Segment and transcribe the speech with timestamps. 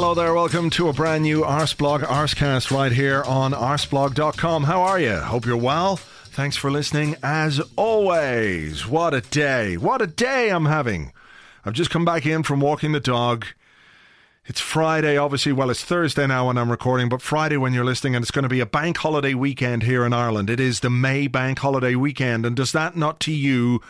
[0.00, 4.62] Hello there, welcome to a brand new Arsblog Arscast right here on arsblog.com.
[4.62, 5.16] How are you?
[5.16, 5.96] Hope you're well.
[5.96, 8.86] Thanks for listening as always.
[8.86, 9.76] What a day.
[9.76, 11.12] What a day I'm having.
[11.64, 13.44] I've just come back in from walking the dog.
[14.46, 15.50] It's Friday, obviously.
[15.50, 18.44] Well, it's Thursday now when I'm recording, but Friday when you're listening, and it's going
[18.44, 20.48] to be a bank holiday weekend here in Ireland.
[20.48, 23.80] It is the May bank holiday weekend, and does that not to you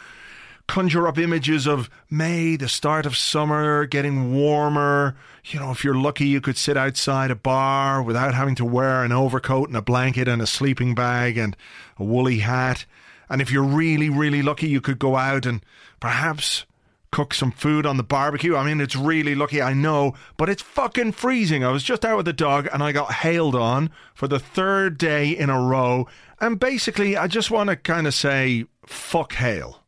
[0.69, 5.17] conjure up images of May, the start of summer, getting warmer.
[5.47, 9.03] You know, if you're lucky, you could sit outside a bar without having to wear
[9.03, 11.57] an overcoat and a blanket and a sleeping bag and
[11.99, 12.85] a woolly hat.
[13.31, 15.65] And if you're really, really lucky, you could go out and
[16.01, 16.67] perhaps
[17.11, 18.55] cook some food on the barbecue.
[18.55, 21.65] I mean, it's really lucky, I know, but it's fucking freezing.
[21.65, 24.99] I was just out with the dog and I got hailed on for the third
[24.99, 26.07] day in a row.
[26.41, 29.83] And basically, I just want to kind of say, fuck hail.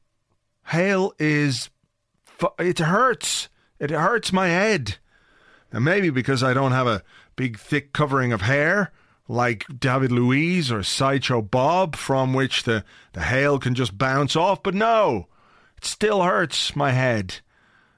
[0.71, 1.69] Hail is.
[2.59, 3.49] It hurts.
[3.81, 4.99] It hurts my head.
[5.73, 7.03] And maybe because I don't have a
[7.35, 8.93] big, thick covering of hair
[9.27, 14.63] like David Luiz or Sideshow Bob, from which the, the hail can just bounce off.
[14.63, 15.27] But no,
[15.77, 17.37] it still hurts my head.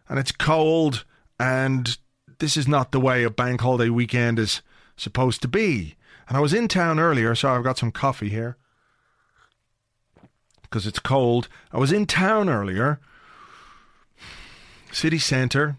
[0.08, 1.04] And it's cold.
[1.38, 1.98] And
[2.38, 4.62] this is not the way a bank holiday weekend is
[4.96, 5.96] supposed to be.
[6.26, 8.56] And I was in town earlier, so I've got some coffee here
[10.72, 11.48] because it's cold.
[11.70, 12.98] I was in town earlier,
[14.90, 15.76] city centre,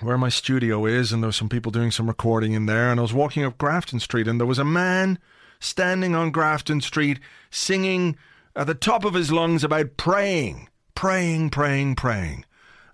[0.00, 2.92] where my studio is, and there were some people doing some recording in there.
[2.92, 5.18] And I was walking up Grafton Street, and there was a man
[5.58, 7.18] standing on Grafton Street
[7.50, 8.16] singing
[8.54, 12.44] at the top of his lungs about praying, praying, praying, praying.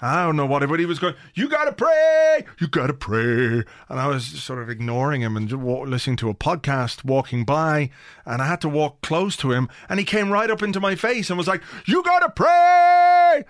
[0.00, 1.16] I don't know what everybody was going.
[1.34, 2.44] You gotta pray.
[2.60, 3.64] You gotta pray.
[3.88, 7.90] And I was sort of ignoring him and listening to a podcast, walking by,
[8.24, 10.94] and I had to walk close to him, and he came right up into my
[10.94, 13.44] face and was like, "You gotta pray."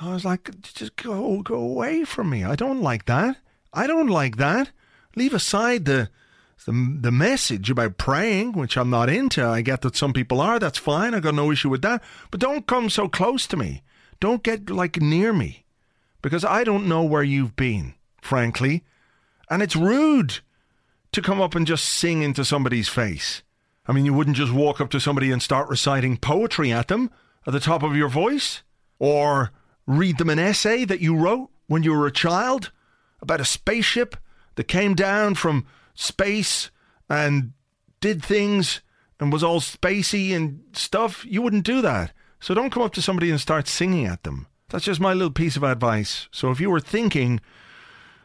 [0.00, 2.42] And I was like, "Just go, go away from me.
[2.42, 3.36] I don't like that.
[3.72, 4.70] I don't like that.
[5.14, 6.10] Leave aside the."
[6.64, 9.44] The, the message about praying, which I'm not into.
[9.44, 10.60] I get that some people are.
[10.60, 11.12] That's fine.
[11.12, 12.04] I got no issue with that.
[12.30, 13.82] But don't come so close to me.
[14.20, 15.61] Don't get like near me
[16.22, 18.84] because I don't know where you've been, frankly.
[19.50, 20.38] And it's rude
[21.12, 23.42] to come up and just sing into somebody's face.
[23.86, 27.10] I mean, you wouldn't just walk up to somebody and start reciting poetry at them
[27.46, 28.62] at the top of your voice?
[28.98, 29.50] Or
[29.86, 32.70] read them an essay that you wrote when you were a child
[33.20, 34.16] about a spaceship
[34.54, 36.70] that came down from space
[37.10, 37.52] and
[38.00, 38.80] did things
[39.18, 41.24] and was all spacey and stuff?
[41.26, 42.12] You wouldn't do that.
[42.40, 44.46] So don't come up to somebody and start singing at them.
[44.72, 46.28] That's just my little piece of advice.
[46.32, 47.40] So if you were thinking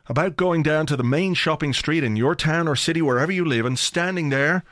[0.08, 3.44] about going down to the main shopping street in your town or city, wherever you
[3.44, 4.64] live, and standing there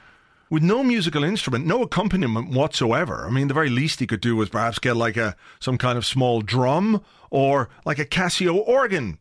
[0.50, 3.26] with no musical instrument, no accompaniment whatsoever.
[3.28, 5.98] I mean, the very least he could do was perhaps get like a some kind
[5.98, 9.20] of small drum or like a Casio organ.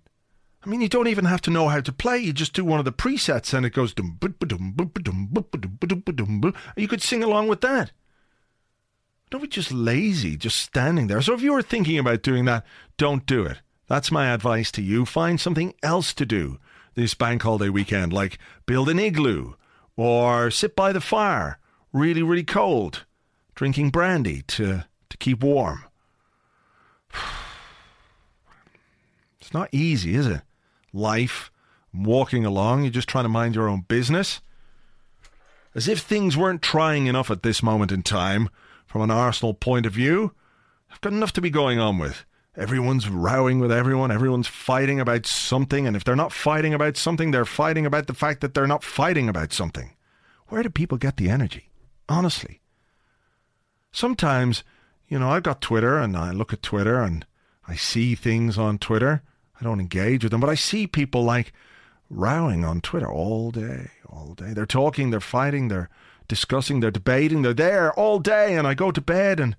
[0.65, 2.19] I mean, you don't even have to know how to play.
[2.19, 3.93] You just do one of the presets and it goes
[6.77, 7.91] You could sing along with that.
[9.35, 11.21] Don't be just lazy, just standing there.
[11.21, 12.65] So if you're thinking about doing that,
[12.97, 13.63] don't do it.
[13.89, 15.05] That's my advice to you.
[15.05, 16.61] Find something else to do
[16.95, 19.55] this bank holiday weekend, like build an igloo
[19.97, 21.59] or sit by the fire,
[21.93, 23.07] really, really cold,
[23.57, 25.83] drinking brandy to, to keep warm.
[29.41, 30.43] It's not easy, is it?
[30.93, 31.51] Life,
[31.93, 34.41] walking along, you're just trying to mind your own business.
[35.75, 38.49] As if things weren't trying enough at this moment in time
[38.95, 40.31] from an Arsenal point of view.
[40.89, 42.25] I've got enough to be going on with.
[42.57, 47.33] Everyone's rowing with everyone, everyone's fighting about something, and if they're not fighting about something,
[47.33, 49.97] they're fighting about the fact that they're not fighting about something.
[50.47, 51.71] Where do people get the energy?
[52.09, 52.61] Honestly.
[53.91, 54.63] Sometimes,
[55.09, 57.27] you know, I've got Twitter and I look at Twitter and
[57.67, 59.25] I see things on Twitter.
[59.61, 61.53] I don't engage with them, but I see people like
[62.09, 64.53] rowing on Twitter all day, all day.
[64.53, 65.91] They're talking, they're fighting, they're
[66.29, 69.57] discussing, they're debating, they're there all day, and I go to bed and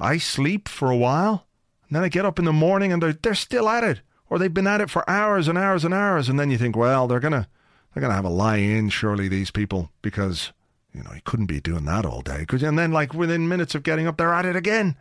[0.00, 1.46] I sleep for a while,
[1.88, 4.00] and then I get up in the morning and they're they're still at it,
[4.30, 6.76] or they've been at it for hours and hours and hours, and then you think,
[6.76, 7.48] well, they're gonna
[7.92, 10.52] they're gonna have a lie in, surely these people, because
[10.92, 12.68] you know you couldn't be doing that all day, you?
[12.68, 14.96] And then like within minutes of getting up, they're at it again.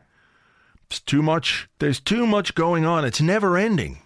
[0.90, 1.70] It's too much.
[1.80, 3.04] There's too much going on.
[3.04, 4.00] It's never ending.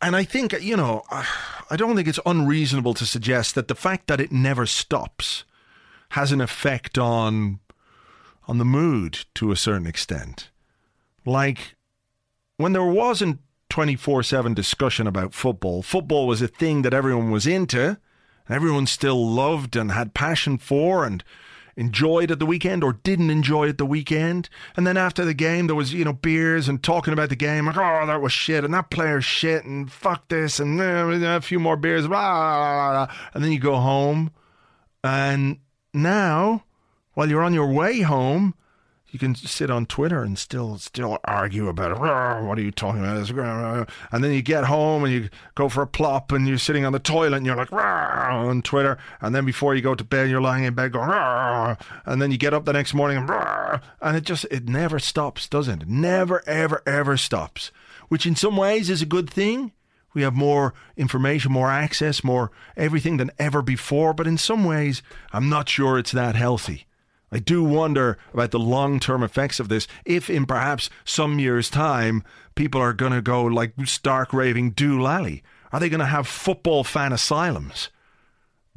[0.00, 4.06] And I think, you know, I don't think it's unreasonable to suggest that the fact
[4.06, 5.44] that it never stops
[6.10, 7.60] has an effect on
[8.48, 10.50] on the mood to a certain extent.
[11.24, 11.74] Like
[12.56, 17.98] when there wasn't 24/7 discussion about football, football was a thing that everyone was into,
[18.48, 21.24] everyone still loved and had passion for and
[21.76, 24.48] enjoyed at the weekend or didn't enjoy at the weekend.
[24.76, 27.66] And then after the game, there was, you know, beers and talking about the game,
[27.66, 31.40] like, oh, that was shit, and that player's shit, and fuck this, and uh, a
[31.40, 34.30] few more beers, blah, blah, blah, and then you go home.
[35.04, 35.58] And
[35.96, 36.64] now,
[37.14, 38.54] while you're on your way home,
[39.10, 41.98] you can sit on Twitter and still still argue about.
[41.98, 43.88] What are you talking about?
[44.12, 46.92] And then you get home and you go for a plop and you're sitting on
[46.92, 48.98] the toilet and you're like on Twitter.
[49.20, 51.08] And then before you go to bed, you're lying in bed going,
[52.04, 53.30] and then you get up the next morning and,
[54.02, 55.82] and it just it never stops, does it?
[55.82, 57.70] it never ever ever stops.
[58.08, 59.72] Which in some ways is a good thing.
[60.16, 64.14] We have more information, more access, more everything than ever before.
[64.14, 66.86] But in some ways, I'm not sure it's that healthy.
[67.30, 69.86] I do wonder about the long term effects of this.
[70.06, 72.24] If in perhaps some years' time,
[72.54, 76.82] people are going to go like stark raving doolally, are they going to have football
[76.82, 77.90] fan asylums?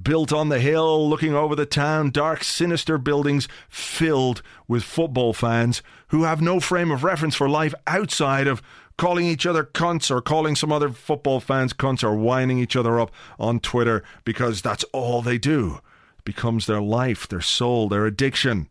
[0.02, 5.82] Built on the hill, looking over the town, dark, sinister buildings filled with football fans
[6.10, 8.62] who have no frame of reference for life outside of
[9.00, 13.00] calling each other cunts or calling some other football fans cunts or winding each other
[13.00, 13.10] up
[13.40, 15.80] on Twitter because that's all they do
[16.26, 18.68] becomes their life, their soul, their addiction.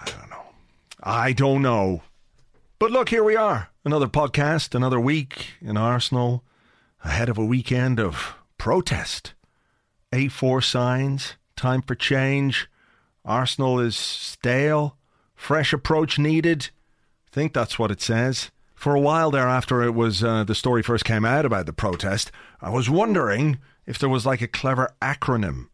[0.00, 0.44] I don't know.
[1.02, 2.02] I don't know.
[2.78, 3.70] But look, here we are.
[3.84, 6.44] Another podcast, another week in Arsenal,
[7.02, 9.34] ahead of a weekend of protest.
[10.12, 12.68] A4 signs, time for change.
[13.24, 14.96] Arsenal is stale,
[15.34, 16.70] fresh approach needed.
[17.34, 18.52] I think that's what it says.
[18.76, 21.72] For a while there, after it was uh, the story first came out about the
[21.72, 25.66] protest, I was wondering if there was like a clever acronym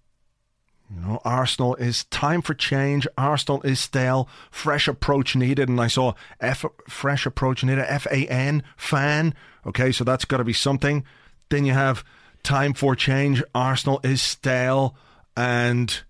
[0.92, 3.06] you know, Arsenal is time for change.
[3.16, 4.28] Arsenal is stale.
[4.50, 5.68] Fresh approach needed.
[5.68, 7.84] And I saw F fresh approach needed.
[7.86, 9.34] F A N fan.
[9.64, 11.04] Okay, so that's got to be something.
[11.48, 12.04] Then you have
[12.42, 13.42] time for change.
[13.54, 14.96] Arsenal is stale,
[15.36, 16.02] and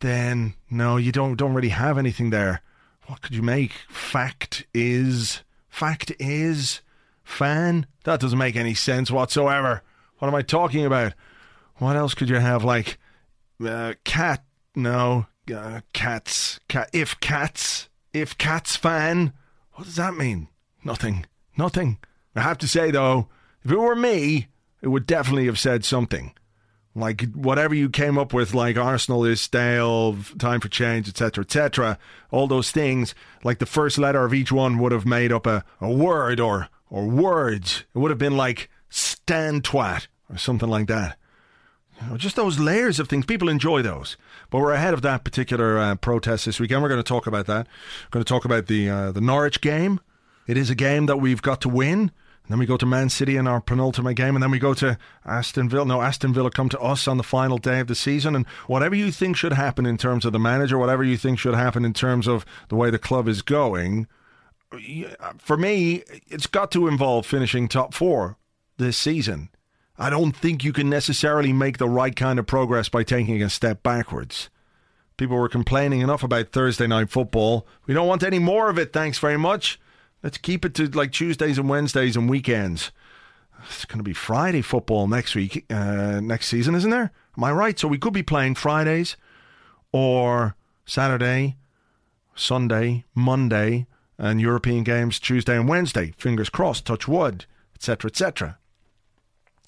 [0.00, 2.60] then no, you don't don't really have anything there.
[3.06, 3.72] What could you make?
[3.88, 6.80] Fact is fact is
[7.22, 7.86] fan.
[8.04, 9.82] That doesn't make any sense whatsoever.
[10.18, 11.12] What am I talking about?
[11.76, 12.98] What else could you have like?
[13.64, 14.44] uh, cat.
[14.74, 16.60] No, uh, cats.
[16.68, 16.90] Cat.
[16.92, 17.88] If cats.
[18.12, 19.32] If cats fan.
[19.72, 20.48] What does that mean?
[20.84, 21.26] Nothing.
[21.56, 21.98] Nothing.
[22.34, 23.28] I have to say though,
[23.64, 24.48] if it were me,
[24.82, 26.32] it would definitely have said something.
[26.96, 31.98] Like whatever you came up with, like Arsenal is stale, time for change, etc., etc.
[32.30, 35.64] All those things, like the first letter of each one would have made up a,
[35.80, 37.84] a word or or words.
[37.94, 41.18] It would have been like stand twat or something like that.
[42.00, 43.26] You know, just those layers of things.
[43.26, 44.16] People enjoy those.
[44.50, 46.82] But we're ahead of that particular uh, protest this weekend.
[46.82, 47.66] We're going to talk about that.
[48.04, 50.00] We're going to talk about the uh, the Norwich game.
[50.46, 52.10] It is a game that we've got to win.
[52.44, 54.74] And then we go to Man City in our penultimate game, and then we go
[54.74, 55.86] to Aston Villa.
[55.86, 58.36] No, Aston Villa come to us on the final day of the season.
[58.36, 61.54] And whatever you think should happen in terms of the manager, whatever you think should
[61.54, 64.06] happen in terms of the way the club is going,
[65.38, 68.36] for me, it's got to involve finishing top four
[68.76, 69.48] this season.
[69.96, 73.48] I don't think you can necessarily make the right kind of progress by taking a
[73.48, 74.50] step backwards.
[75.16, 77.66] People were complaining enough about Thursday night football.
[77.86, 79.78] We don't want any more of it, thanks very much.
[80.24, 82.92] Let's keep it to like Tuesdays and Wednesdays and weekends.
[83.66, 87.12] It's going to be Friday football next week, uh, next season, isn't there?
[87.36, 87.78] Am I right?
[87.78, 89.18] So we could be playing Fridays
[89.92, 91.56] or Saturday,
[92.34, 96.14] Sunday, Monday, and European games Tuesday and Wednesday.
[96.16, 98.58] Fingers crossed, touch wood, etc., etc.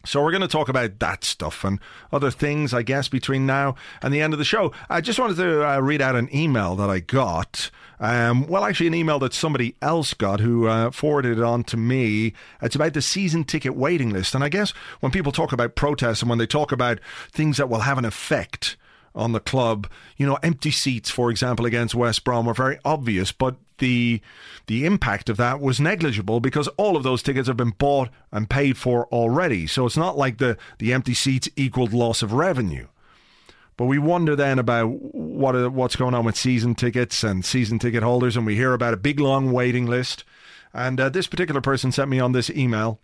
[0.07, 1.81] So we're going to talk about that stuff and
[2.13, 4.73] other things, I guess, between now and the end of the show.
[4.89, 7.71] I just wanted to uh, read out an email that I got.
[7.99, 11.77] Um, well, actually, an email that somebody else got who uh, forwarded it on to
[11.77, 12.35] me.
[12.63, 14.35] It's about the season ticket waiting list.
[14.35, 14.71] And I guess
[15.01, 17.01] when people talk about protests and when they talk about
[17.33, 18.77] things that will have an effect
[19.17, 19.89] on the club.
[20.19, 24.21] You know, empty seats, for example, against West Brom were very obvious, but the
[24.66, 28.50] the impact of that was negligible because all of those tickets have been bought and
[28.50, 29.66] paid for already.
[29.66, 32.88] So it's not like the, the empty seats equaled loss of revenue.
[33.76, 38.02] But we wonder then about what what's going on with season tickets and season ticket
[38.02, 40.25] holders, and we hear about a big long waiting list.
[40.73, 43.00] And uh, this particular person sent me on this email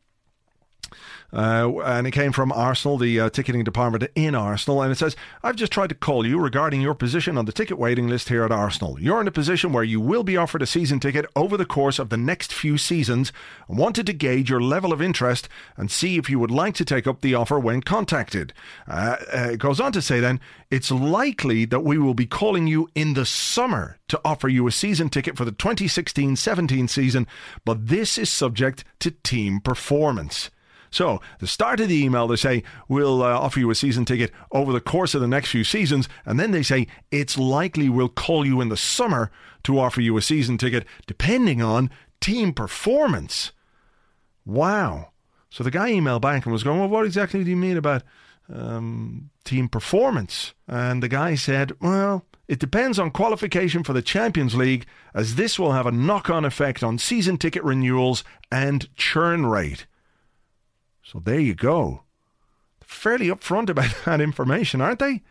[1.33, 4.83] uh, and it came from Arsenal, the uh, ticketing department in Arsenal.
[4.83, 7.79] And it says, I've just tried to call you regarding your position on the ticket
[7.79, 9.01] waiting list here at Arsenal.
[9.01, 11.99] You're in a position where you will be offered a season ticket over the course
[11.99, 13.33] of the next few seasons
[13.69, 16.85] and wanted to gauge your level of interest and see if you would like to
[16.85, 18.53] take up the offer when contacted.
[18.87, 20.39] Uh, uh it goes on to say then,
[20.71, 24.73] it's likely that we will be calling you in the summer to offer you a
[24.73, 27.27] season ticket for the 2016 17 season,
[27.65, 30.51] but this is subject to team performance.
[30.93, 34.31] So, the start of the email, they say, we'll uh, offer you a season ticket
[34.53, 36.07] over the course of the next few seasons.
[36.27, 39.31] And then they say, it's likely we'll call you in the summer
[39.65, 43.53] to offer you a season ticket, depending on team performance.
[44.45, 45.13] Wow.
[45.49, 48.03] So the guy emailed back and was going, well, what exactly do you mean about
[48.53, 50.53] um, team performance?
[50.69, 54.85] And the guy said, well, it depends on qualification for the Champions League,
[55.15, 59.87] as this will have a knock on effect on season ticket renewals and churn rate.
[61.13, 62.05] So there you go.
[62.83, 65.23] Fairly upfront about that information, aren't they?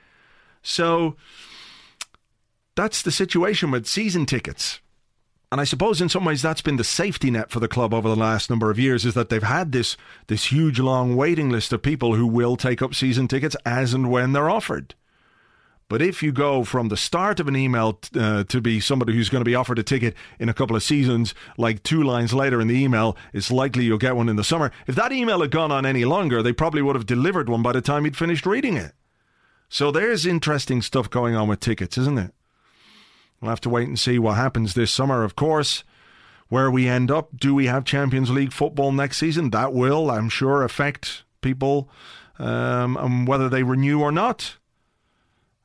[0.62, 1.16] So
[2.76, 4.80] that's the situation with season tickets.
[5.52, 8.08] And I suppose in some ways that's been the safety net for the club over
[8.08, 9.98] the last number of years is that they've had this
[10.28, 14.10] this huge long waiting list of people who will take up season tickets as and
[14.10, 14.94] when they're offered.
[15.91, 19.27] But if you go from the start of an email uh, to be somebody who's
[19.27, 22.62] going to be offered a ticket in a couple of seasons, like two lines later
[22.62, 24.71] in the email, it's likely you'll get one in the summer.
[24.88, 27.74] If that email had gone on any longer, they probably would have delivered one by
[27.74, 28.93] the time he'd finished reading it.
[29.67, 32.33] So there's interesting stuff going on with tickets, isn't it?
[33.41, 35.83] We'll have to wait and see what happens this summer, of course.
[36.48, 39.50] Where we end up, do we have Champions League football next season?
[39.50, 41.89] That will, I'm sure, affect people
[42.39, 44.55] um, and whether they renew or not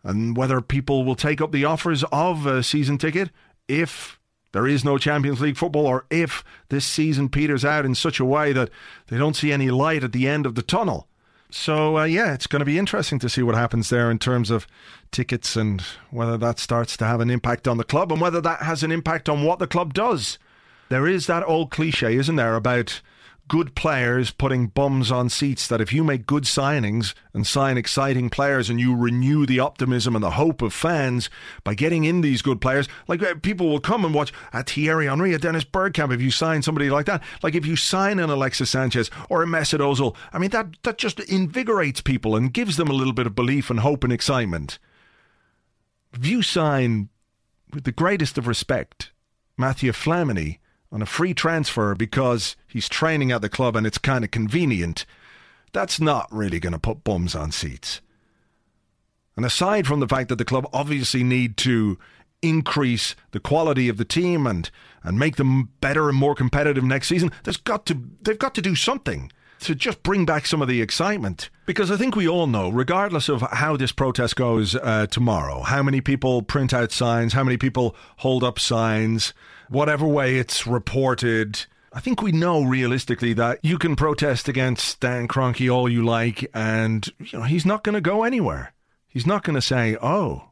[0.07, 3.31] and whether people will take up the offers of a season ticket
[3.69, 4.19] if
[4.53, 8.25] there is no Champions League football or if this season peters out in such a
[8.25, 8.71] way that
[9.09, 11.09] they don't see any light at the end of the tunnel.
[11.51, 14.51] So, uh, yeah, it's going to be interesting to see what happens there in terms
[14.51, 14.67] of
[15.11, 18.63] tickets and whether that starts to have an impact on the club and whether that
[18.63, 20.39] has an impact on what the club does.
[20.89, 23.01] There is that old cliche, isn't there, about
[23.49, 28.29] good players putting bums on seats that if you make good signings and sign exciting
[28.29, 31.31] players and you renew the optimism and the hope of fans
[31.63, 35.07] by getting in these good players, like uh, people will come and watch a Thierry
[35.07, 37.23] Henry, a Dennis Bergkamp if you sign somebody like that.
[37.43, 40.99] Like if you sign an Alexis Sanchez or a Mesut Ozil, I mean that that
[40.99, 44.79] just invigorates people and gives them a little bit of belief and hope and excitement.
[46.13, 47.11] If you sign
[47.73, 49.13] with the greatest of respect,
[49.57, 50.59] Matthew Flamini,
[50.97, 55.05] on a free transfer because he's training at the club and it's kind of convenient,
[55.75, 58.01] that's not really going to put bums on seats.
[59.37, 61.99] And aside from the fact that the club obviously need to
[62.41, 64.71] increase the quality of the team and
[65.03, 68.63] and make them better and more competitive next season, there's got to they've got to
[68.63, 71.51] do something to just bring back some of the excitement.
[71.67, 75.83] Because I think we all know, regardless of how this protest goes uh, tomorrow, how
[75.83, 79.35] many people print out signs, how many people hold up signs,
[79.69, 81.67] whatever way it's reported.
[81.93, 86.51] I think we know realistically that you can protest against Stan Kroenke all you like,
[86.55, 88.73] and you know he's not going to go anywhere.
[89.09, 90.51] He's not going to say, "Oh,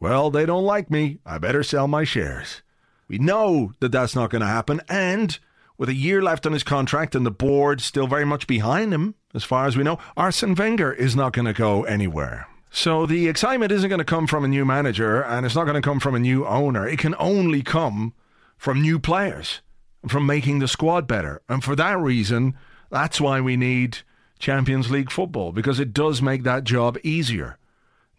[0.00, 1.18] well, they don't like me.
[1.26, 2.62] I better sell my shares."
[3.08, 5.38] We know that that's not going to happen, and
[5.78, 9.14] with a year left on his contract and the board still very much behind him,
[9.34, 12.48] as far as we know, Arsene Wenger is not going to go anywhere.
[12.70, 15.80] So the excitement isn't going to come from a new manager and it's not going
[15.80, 16.86] to come from a new owner.
[16.86, 18.14] It can only come
[18.56, 19.60] from new players,
[20.08, 21.42] from making the squad better.
[21.48, 22.54] And for that reason,
[22.90, 23.98] that's why we need
[24.38, 27.58] Champions League football, because it does make that job easier.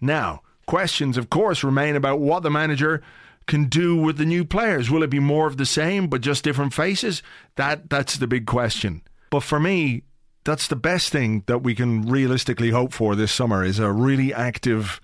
[0.01, 3.01] Now, questions, of course, remain about what the manager
[3.45, 4.89] can do with the new players.
[4.89, 7.23] Will it be more of the same, but just different faces?
[7.55, 9.01] That that's the big question.
[9.29, 10.03] But for me,
[10.43, 14.33] that's the best thing that we can realistically hope for this summer is a really
[14.33, 15.01] active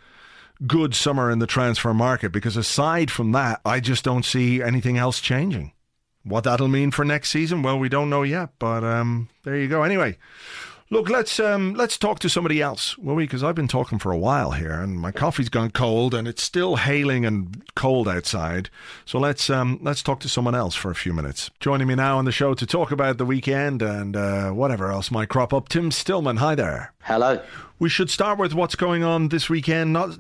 [0.67, 4.97] good summer in the transfer market because aside from that, I just don't see anything
[4.97, 5.73] else changing.
[6.23, 9.67] What that'll mean for next season, well, we don't know yet, but um, there you
[9.67, 9.83] go.
[9.83, 10.17] Anyway,
[10.93, 13.23] Look, let's um, let's talk to somebody else, will we?
[13.23, 16.43] Because I've been talking for a while here, and my coffee's gone cold, and it's
[16.43, 18.69] still hailing and cold outside.
[19.03, 21.49] So let's um, let's talk to someone else for a few minutes.
[21.59, 25.09] Joining me now on the show to talk about the weekend and uh, whatever else
[25.09, 26.37] might crop up, Tim Stillman.
[26.37, 26.93] Hi there.
[26.99, 27.41] Hello.
[27.79, 30.13] We should start with what's going on this weekend, not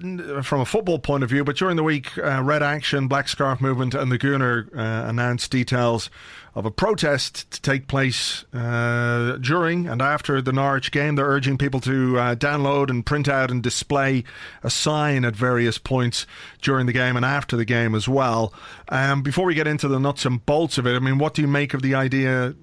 [0.43, 3.61] from a football point of view, but during the week, uh, Red Action, Black Scarf
[3.61, 6.09] Movement, and the Gooner uh, announced details
[6.55, 11.15] of a protest to take place uh, during and after the Norwich game.
[11.15, 14.23] They're urging people to uh, download and print out and display
[14.61, 16.27] a sign at various points
[16.61, 18.53] during the game and after the game as well.
[18.89, 21.41] Um, before we get into the nuts and bolts of it, I mean, what do
[21.41, 22.53] you make of the idea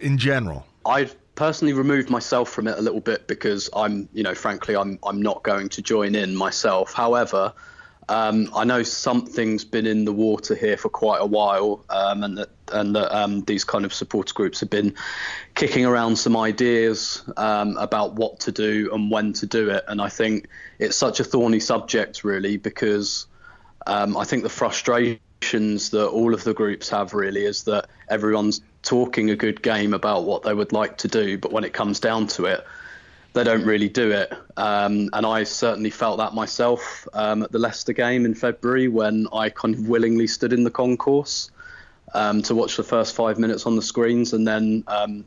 [0.00, 0.66] in general?
[0.84, 4.98] I've personally removed myself from it a little bit because I'm, you know, frankly, I'm
[5.04, 6.92] I'm not going to join in myself.
[6.92, 7.54] However,
[8.08, 12.38] um, I know something's been in the water here for quite a while, um, and
[12.38, 14.94] that and that um, these kind of support groups have been
[15.54, 19.84] kicking around some ideas um, about what to do and when to do it.
[19.88, 20.48] And I think
[20.78, 23.26] it's such a thorny subject, really, because
[23.86, 28.60] um, I think the frustrations that all of the groups have really is that everyone's
[28.82, 32.00] talking a good game about what they would like to do, but when it comes
[32.00, 32.66] down to it,
[33.32, 34.32] they don't really do it.
[34.56, 39.28] Um, and I certainly felt that myself um, at the Leicester game in February when
[39.32, 41.50] I kind of willingly stood in the concourse
[42.14, 45.24] um, to watch the first five minutes on the screens and then um,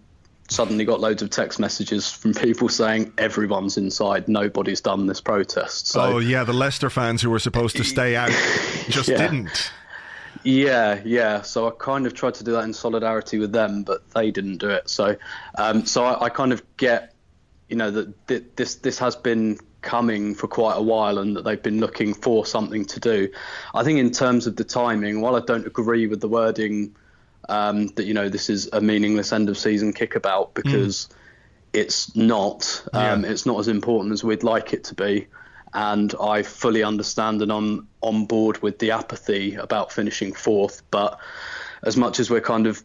[0.50, 5.88] suddenly got loads of text messages from people saying everyone's inside, nobody's done this protest.
[5.88, 8.30] So, oh, yeah, the Leicester fans who were supposed to stay out
[8.90, 9.18] just yeah.
[9.18, 9.72] didn't.
[10.44, 11.42] Yeah, yeah.
[11.42, 14.58] So I kind of tried to do that in solidarity with them, but they didn't
[14.58, 14.90] do it.
[14.90, 15.16] So,
[15.58, 17.11] um, so I, I, kind of get,
[17.72, 21.64] you know, that this this has been coming for quite a while, and that they've
[21.64, 23.30] been looking for something to do.
[23.74, 26.96] I think in terms of the timing, while I don't agree with the wording
[27.50, 31.16] um, that you know this is a meaningless end of season kickabout because mm.
[31.74, 32.84] it's not.
[32.94, 33.32] Um, yeah.
[33.32, 35.28] It's not as important as we'd like it to be
[35.74, 40.82] and I fully understand and I'm on board with the apathy about finishing fourth.
[40.92, 41.18] But
[41.84, 42.84] as much as we're kind of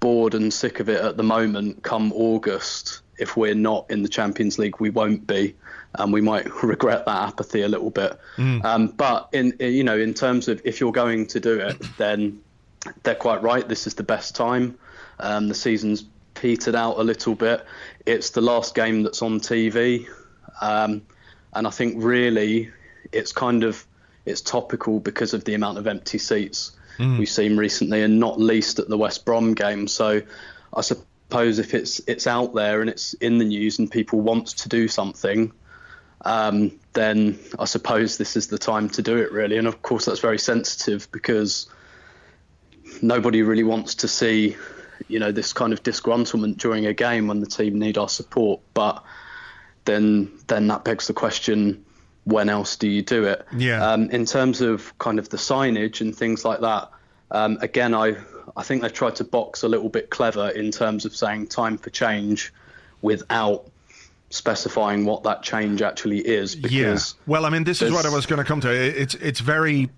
[0.00, 4.08] bored and sick of it at the moment, come August, if we're not in the
[4.08, 5.54] Champions League, we won't be,
[5.94, 8.18] and we might regret that apathy a little bit.
[8.36, 8.64] Mm.
[8.64, 11.76] Um, but in, in you know, in terms of if you're going to do it,
[11.96, 12.40] then
[13.02, 13.66] they're quite right.
[13.68, 14.78] This is the best time.
[15.18, 16.04] Um, the season's
[16.34, 17.64] petered out a little bit.
[18.04, 20.06] It's the last game that's on TV.
[20.60, 21.02] Um,
[21.54, 22.70] and I think really
[23.12, 23.86] it's kind of
[24.24, 27.18] it's topical because of the amount of empty seats mm.
[27.18, 29.88] we've seen recently, and not least at the West Brom game.
[29.88, 30.20] So
[30.74, 34.48] I suppose if it's it's out there and it's in the news and people want
[34.48, 35.52] to do something,
[36.22, 39.58] um, then I suppose this is the time to do it really.
[39.58, 41.68] And of course that's very sensitive because
[43.02, 44.56] nobody really wants to see
[45.08, 48.60] you know this kind of disgruntlement during a game when the team need our support,
[48.72, 49.02] but
[49.84, 51.84] then then that begs the question
[52.24, 53.46] when else do you do it?
[53.56, 53.86] Yeah.
[53.86, 56.90] Um, in terms of kind of the signage and things like that
[57.30, 58.16] um, again i
[58.56, 61.78] i think they've tried to box a little bit clever in terms of saying time
[61.78, 62.52] for change
[63.02, 63.70] without
[64.30, 67.22] specifying what that change actually is because yeah.
[67.26, 69.88] well i mean this is what i was going to come to it's it's very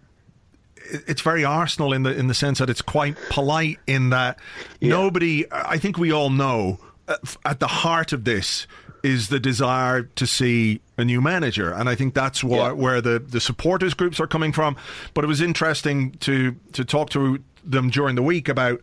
[0.90, 4.38] it's very Arsenal in the in the sense that it's quite polite in that
[4.80, 4.90] yeah.
[4.90, 5.44] nobody.
[5.50, 8.66] I think we all know uh, at the heart of this
[9.02, 12.72] is the desire to see a new manager, and I think that's what, yeah.
[12.72, 14.76] where the, the supporters groups are coming from.
[15.14, 18.80] But it was interesting to to talk to them during the week about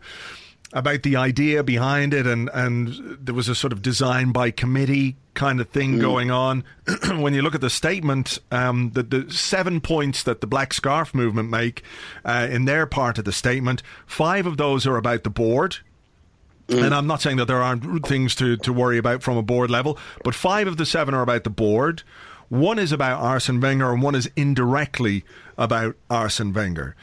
[0.73, 5.15] about the idea behind it, and and there was a sort of design by committee
[5.33, 6.01] kind of thing mm.
[6.01, 6.63] going on.
[7.17, 11.13] when you look at the statement, um, the, the seven points that the Black Scarf
[11.13, 11.83] movement make
[12.23, 15.79] uh, in their part of the statement, five of those are about the board
[16.67, 16.85] Mm.
[16.85, 19.69] And I'm not saying that there aren't things to, to worry about from a board
[19.69, 22.03] level, but five of the seven are about the board.
[22.49, 25.23] One is about Arsene Wenger, and one is indirectly
[25.57, 26.95] about Arsene Wenger.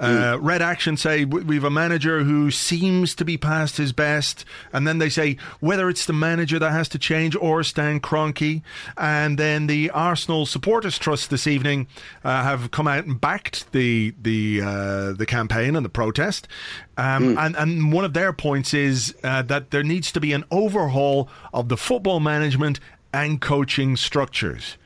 [0.00, 0.38] Uh, mm.
[0.40, 4.88] Red Action say we have a manager who seems to be past his best, and
[4.88, 8.62] then they say whether it's the manager that has to change or Stan Kroenke.
[8.96, 11.86] And then the Arsenal Supporters Trust this evening
[12.24, 16.48] uh, have come out and backed the the uh, the campaign and the protest.
[16.96, 17.46] Um, mm.
[17.46, 21.28] and, and one of their points is uh, that there needs to be an overhaul
[21.52, 22.80] of the football management
[23.12, 24.78] and coaching structures.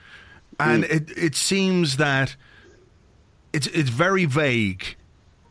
[0.59, 0.91] And mm.
[0.91, 2.35] it, it seems that
[3.53, 4.97] it's it's very vague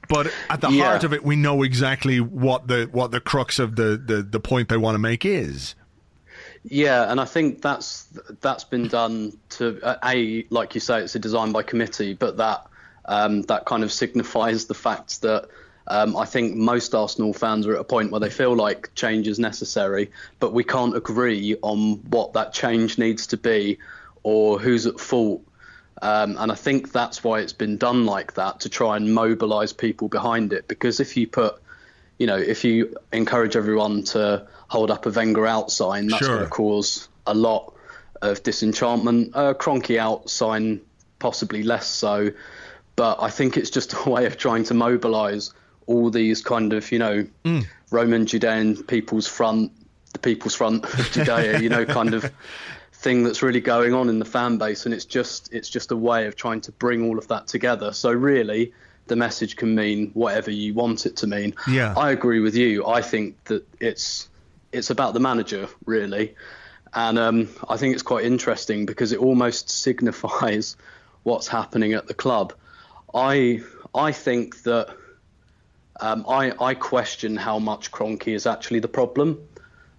[0.08, 0.86] but at the yeah.
[0.86, 4.39] heart of it, we know exactly what the what the crux of the, the, the
[4.39, 5.76] point they want to make is.
[6.63, 8.08] Yeah, and I think that's
[8.42, 12.38] that's been done to uh, a like you say, it's a design by committee, but
[12.38, 12.66] that
[13.06, 15.50] um, that kind of signifies the fact that
[15.88, 19.28] um, I think most Arsenal fans are at a point where they feel like change
[19.28, 23.80] is necessary, but we can't agree on what that change needs to be
[24.24, 25.42] or who's at fault
[26.04, 29.72] um, and I think that's why it's been done like that to try and mobilize
[29.72, 30.68] people behind it.
[30.68, 31.62] Because if you put,
[32.18, 36.36] you know, if you encourage everyone to hold up a Wenger out sign, that's sure.
[36.36, 37.74] going to cause a lot
[38.22, 39.32] of disenchantment.
[39.34, 40.82] A Kroenke out sign,
[41.20, 42.32] possibly less so.
[42.98, 45.54] But I think it's just a way of trying to mobilize
[45.86, 47.66] all these kind of, you know, mm.
[47.92, 49.72] Roman Judean People's Front,
[50.12, 52.30] the People's Front of Judea, you know, kind of
[53.04, 55.96] thing that's really going on in the fan base, and it's just it's just a
[55.96, 57.92] way of trying to bring all of that together.
[57.92, 58.74] So really,
[59.08, 61.54] the message can mean whatever you want it to mean.
[61.68, 62.88] Yeah, I agree with you.
[62.88, 64.30] I think that it's
[64.72, 66.36] it's about the manager really,
[66.94, 70.78] and um, I think it's quite interesting because it almost signifies
[71.24, 72.54] what's happening at the club.
[73.13, 73.62] I
[73.94, 74.96] I think that
[76.00, 79.46] um, I I question how much Kroenke is actually the problem.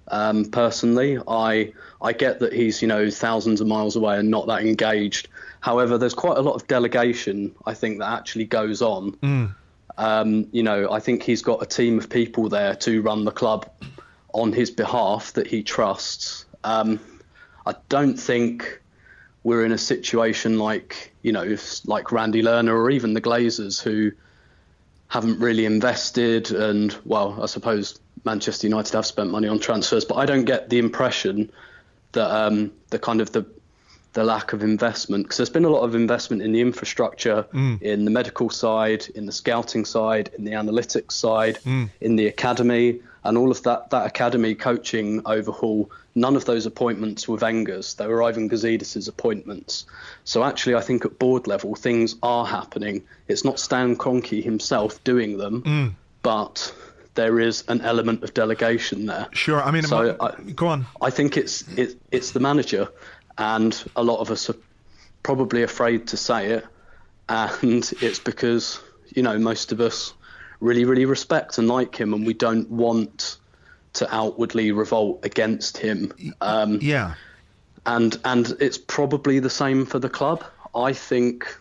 [0.08, 4.46] Um, personally, I I get that he's you know thousands of miles away and not
[4.48, 5.28] that engaged.
[5.60, 9.12] However, there's quite a lot of delegation I think that actually goes on.
[9.12, 9.54] Mm.
[9.96, 13.30] Um, you know, I think he's got a team of people there to run the
[13.30, 13.70] club
[14.32, 16.44] on his behalf that he trusts.
[16.64, 17.00] Um,
[17.64, 18.82] I don't think
[19.44, 24.12] we're in a situation like you know, like Randy Lerner or even the Glazers who
[25.08, 30.16] haven't really invested, and well, I suppose Manchester United have spent money on transfers, but
[30.16, 31.50] I don't get the impression
[32.12, 33.46] that um, the kind of the
[34.14, 37.82] the lack of investment because there's been a lot of investment in the infrastructure, mm.
[37.82, 41.90] in the medical side, in the scouting side, in the analytics side, mm.
[42.00, 45.90] in the academy, and all of that that academy coaching overhaul.
[46.14, 49.84] None of those appointments were Wenger's; they were Ivan Gazidis' appointments.
[50.22, 53.02] So actually, I think at board level things are happening.
[53.26, 55.94] It's not Stan Kroenke himself doing them, mm.
[56.22, 56.72] but
[57.14, 59.28] there is an element of delegation there.
[59.32, 60.86] Sure, I mean, so I, go on.
[61.00, 62.88] I think it's it, it's the manager
[63.38, 64.56] and a lot of us are
[65.22, 66.66] probably afraid to say it,
[67.28, 68.80] and it's because
[69.14, 70.14] you know most of us
[70.60, 73.38] really really respect and like him, and we don't want
[73.94, 76.12] to outwardly revolt against him.
[76.40, 77.14] Um, yeah,
[77.86, 80.44] and and it's probably the same for the club.
[80.74, 81.58] I think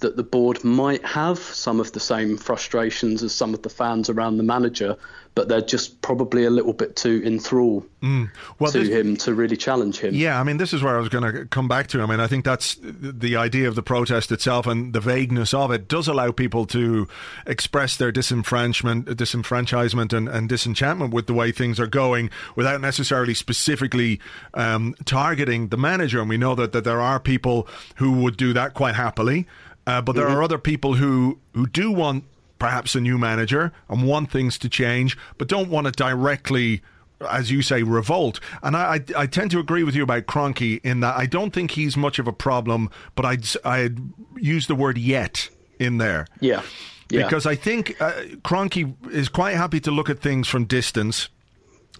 [0.00, 4.10] that the board might have some of the same frustrations as some of the fans
[4.10, 4.96] around the manager,
[5.34, 8.30] but they're just probably a little bit too enthralled mm.
[8.58, 10.14] well, to this, him to really challenge him.
[10.14, 12.02] Yeah, I mean, this is where I was going to come back to.
[12.02, 15.70] I mean, I think that's the idea of the protest itself and the vagueness of
[15.72, 17.08] it does allow people to
[17.46, 23.34] express their disenfranchisement, disenfranchisement and, and disenchantment with the way things are going without necessarily
[23.34, 24.20] specifically
[24.54, 26.20] um, targeting the manager.
[26.20, 29.46] And we know that, that there are people who would do that quite happily.
[29.86, 30.36] Uh, but there mm-hmm.
[30.36, 32.24] are other people who, who do want
[32.58, 36.82] perhaps a new manager and want things to change, but don't want to directly
[37.30, 38.40] as you say, revolt.
[38.62, 41.52] And I, I, I, tend to agree with you about Kroenke in that I don't
[41.52, 43.98] think he's much of a problem, but I'd, I'd
[44.36, 46.26] use the word yet in there.
[46.40, 46.62] Yeah.
[47.10, 47.24] yeah.
[47.24, 51.28] Because I think uh, Kroenke is quite happy to look at things from distance.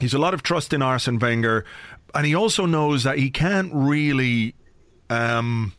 [0.00, 1.64] He's a lot of trust in Arsene Wenger,
[2.14, 4.54] and he also knows that he can't really.
[5.10, 5.74] Um,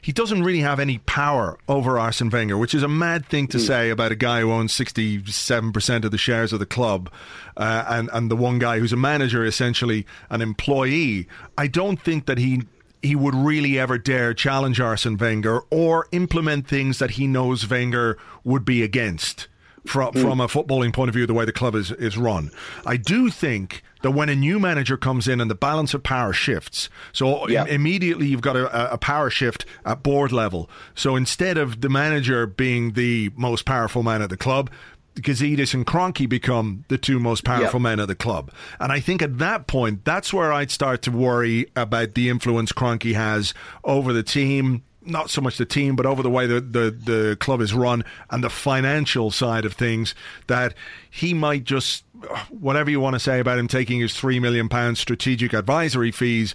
[0.00, 3.58] he doesn't really have any power over Arsene Wenger, which is a mad thing to
[3.58, 3.66] mm.
[3.66, 7.10] say about a guy who owns 67% of the shares of the club
[7.56, 11.28] uh, and, and the one guy who's a manager, essentially an employee.
[11.56, 12.62] I don't think that he
[13.02, 18.16] he would really ever dare challenge Arsene Wenger or implement things that he knows Wenger
[18.44, 19.48] would be against
[19.86, 20.20] from, mm.
[20.20, 22.50] from a footballing point of view, the way the club is, is run.
[22.86, 26.32] I do think that when a new manager comes in and the balance of power
[26.32, 27.62] shifts, so yeah.
[27.62, 30.68] Im- immediately you've got a, a, power shift at board level.
[30.94, 34.70] So instead of the manager being the most powerful man at the club,
[35.16, 38.50] Gazidis and Kroenke become the two most powerful men at the club.
[38.80, 42.72] And I think at that point, that's where I'd start to worry about the influence
[42.72, 43.52] Kroenke has
[43.84, 47.36] over the team, not so much the team, but over the way the, the, the
[47.40, 50.14] club is run and the financial side of things,
[50.46, 50.74] that
[51.10, 52.04] he might just
[52.50, 56.54] whatever you want to say about him taking his three million pound strategic advisory fees,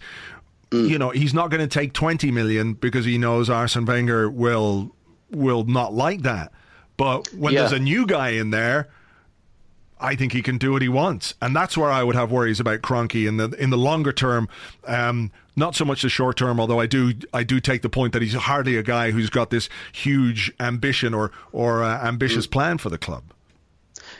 [0.71, 0.87] mm.
[0.87, 4.91] you know, he's not going to take twenty million because he knows Arsene Wenger will
[5.31, 6.51] will not like that.
[6.95, 7.61] But when yeah.
[7.61, 8.89] there's a new guy in there,
[9.99, 12.59] I think he can do what he wants, and that's where I would have worries
[12.59, 14.47] about Kroenke in the in the longer term.
[14.85, 18.13] Um, not so much the short term, although I do I do take the point
[18.13, 22.51] that he's hardly a guy who's got this huge ambition or or uh, ambitious mm.
[22.51, 23.23] plan for the club.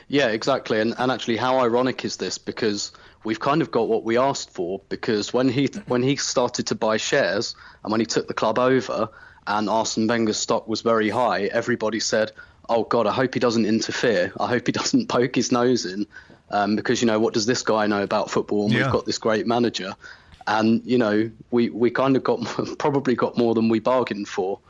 [0.08, 0.80] Yeah, exactly.
[0.80, 2.38] And and actually, how ironic is this?
[2.38, 2.92] Because
[3.24, 4.80] we've kind of got what we asked for.
[4.88, 8.58] Because when he when he started to buy shares and when he took the club
[8.58, 9.08] over,
[9.46, 12.32] and Arsene Wenger's stock was very high, everybody said,
[12.68, 14.32] "Oh God, I hope he doesn't interfere.
[14.38, 16.06] I hope he doesn't poke his nose in."
[16.50, 18.64] Um, because you know what does this guy know about football?
[18.64, 18.84] And yeah.
[18.84, 19.94] we've got this great manager,
[20.46, 22.40] and you know we we kind of got
[22.78, 24.60] probably got more than we bargained for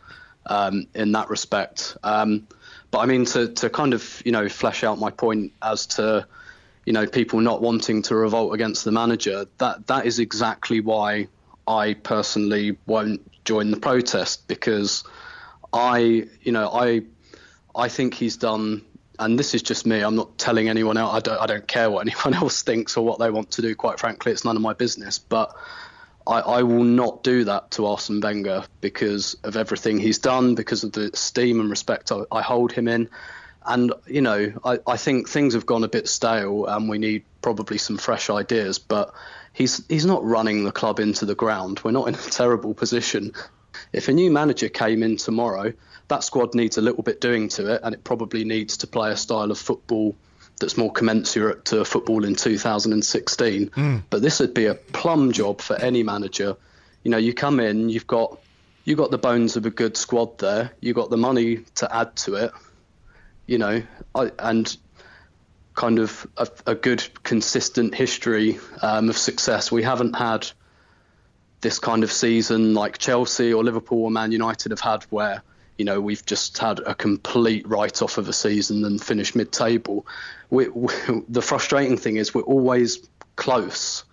[0.47, 1.97] um, in that respect.
[2.03, 2.47] Um,
[2.91, 6.27] but I mean, to, to kind of, you know, flesh out my point as to,
[6.87, 11.29] you know, people not wanting to revolt against the manager, that that is exactly why
[11.67, 15.05] I personally won't join the protest because
[15.73, 17.03] I, you know, I
[17.79, 18.85] I think he's done
[19.19, 20.01] and this is just me.
[20.01, 21.14] I'm not telling anyone else.
[21.14, 21.41] I don't.
[21.41, 23.75] I don't care what anyone else thinks or what they want to do.
[23.75, 25.19] Quite frankly, it's none of my business.
[25.19, 25.57] But
[26.27, 30.85] I, I, will not do that to Arsene Wenger because of everything he's done, because
[30.85, 33.09] of the esteem and respect I, I hold him in.
[33.67, 37.25] And, you know, I, I, think things have gone a bit stale and we need
[37.43, 38.79] probably some fresh ideas.
[38.79, 39.12] But
[39.53, 41.81] he's, he's not running the club into the ground.
[41.83, 43.33] We're not in a terrible position.
[43.93, 45.73] If a new manager came in tomorrow,
[46.09, 49.11] that squad needs a little bit doing to it and it probably needs to play
[49.11, 50.17] a style of football
[50.61, 53.71] that's more commensurate to football in 2016.
[53.71, 54.03] Mm.
[54.11, 56.57] But this would be a plum job for any manager.
[57.05, 58.41] You know, you come in, you've got
[58.85, 62.17] you've got the bones of a good squad there, you've got the money to add
[62.17, 62.53] to it.
[63.49, 63.83] you know,
[64.14, 64.77] I, and
[65.75, 69.73] kind of a, a good consistent history um, of success.
[69.73, 70.49] We haven't had
[71.61, 75.42] this kind of season like Chelsea or Liverpool or Man United have had, where
[75.77, 80.07] you know we've just had a complete write-off of a season and finished mid-table.
[80.51, 80.92] We, we,
[81.29, 84.05] the frustrating thing is we're always close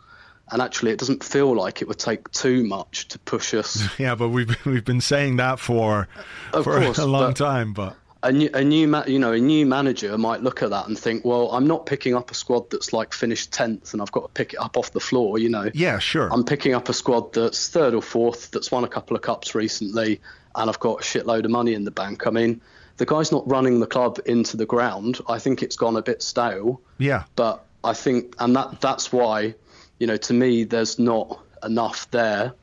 [0.51, 3.83] and actually it doesn't feel like it would take too much to push us.
[3.99, 6.07] Yeah, but we've we've been saying that for
[6.53, 7.73] Of for course, a long but- time.
[7.73, 10.87] But A new, a new, ma- you know, a new manager might look at that
[10.87, 14.11] and think, well, I'm not picking up a squad that's like finished tenth, and I've
[14.11, 15.37] got to pick it up off the floor.
[15.37, 16.27] You know, yeah, sure.
[16.33, 19.53] I'm picking up a squad that's third or fourth, that's won a couple of cups
[19.53, 20.21] recently,
[20.55, 22.25] and I've got a shitload of money in the bank.
[22.25, 22.61] I mean,
[22.97, 25.19] the guy's not running the club into the ground.
[25.29, 26.81] I think it's gone a bit stale.
[26.97, 29.53] yeah, but I think, and that that's why,
[29.99, 32.53] you know, to me, there's not enough there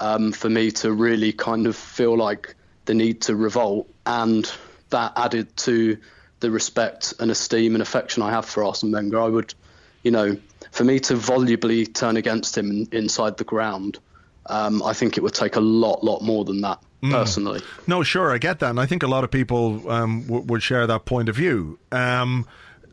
[0.00, 2.56] um, for me to really kind of feel like
[2.86, 4.50] the need to revolt, and
[4.90, 5.96] that added to
[6.40, 9.54] the respect and esteem and affection I have for Arsene Wenger, I would,
[10.02, 10.36] you know,
[10.70, 13.98] for me to volubly turn against him in, inside the ground,
[14.46, 16.80] um, I think it would take a lot, lot more than that.
[17.00, 20.42] Personally, No, sure, I get that, and I think a lot of people um, w-
[20.46, 21.78] would share that point of view.
[21.92, 22.44] Um,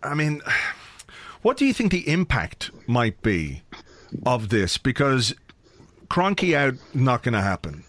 [0.04, 0.42] I mean,
[1.42, 3.64] what do you think the impact might be
[4.24, 4.78] of this?
[4.78, 5.34] Because
[6.08, 7.84] Kroenke out, not going to happen.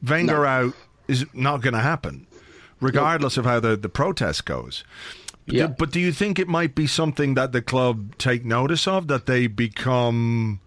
[0.00, 0.44] Wenger No.
[0.44, 0.74] out
[1.08, 2.27] is not going to happen,
[2.80, 4.84] regardless of how the, the protest goes.
[5.46, 5.68] Yeah.
[5.68, 9.26] But do you think it might be something that the club take notice of, that
[9.26, 10.60] they become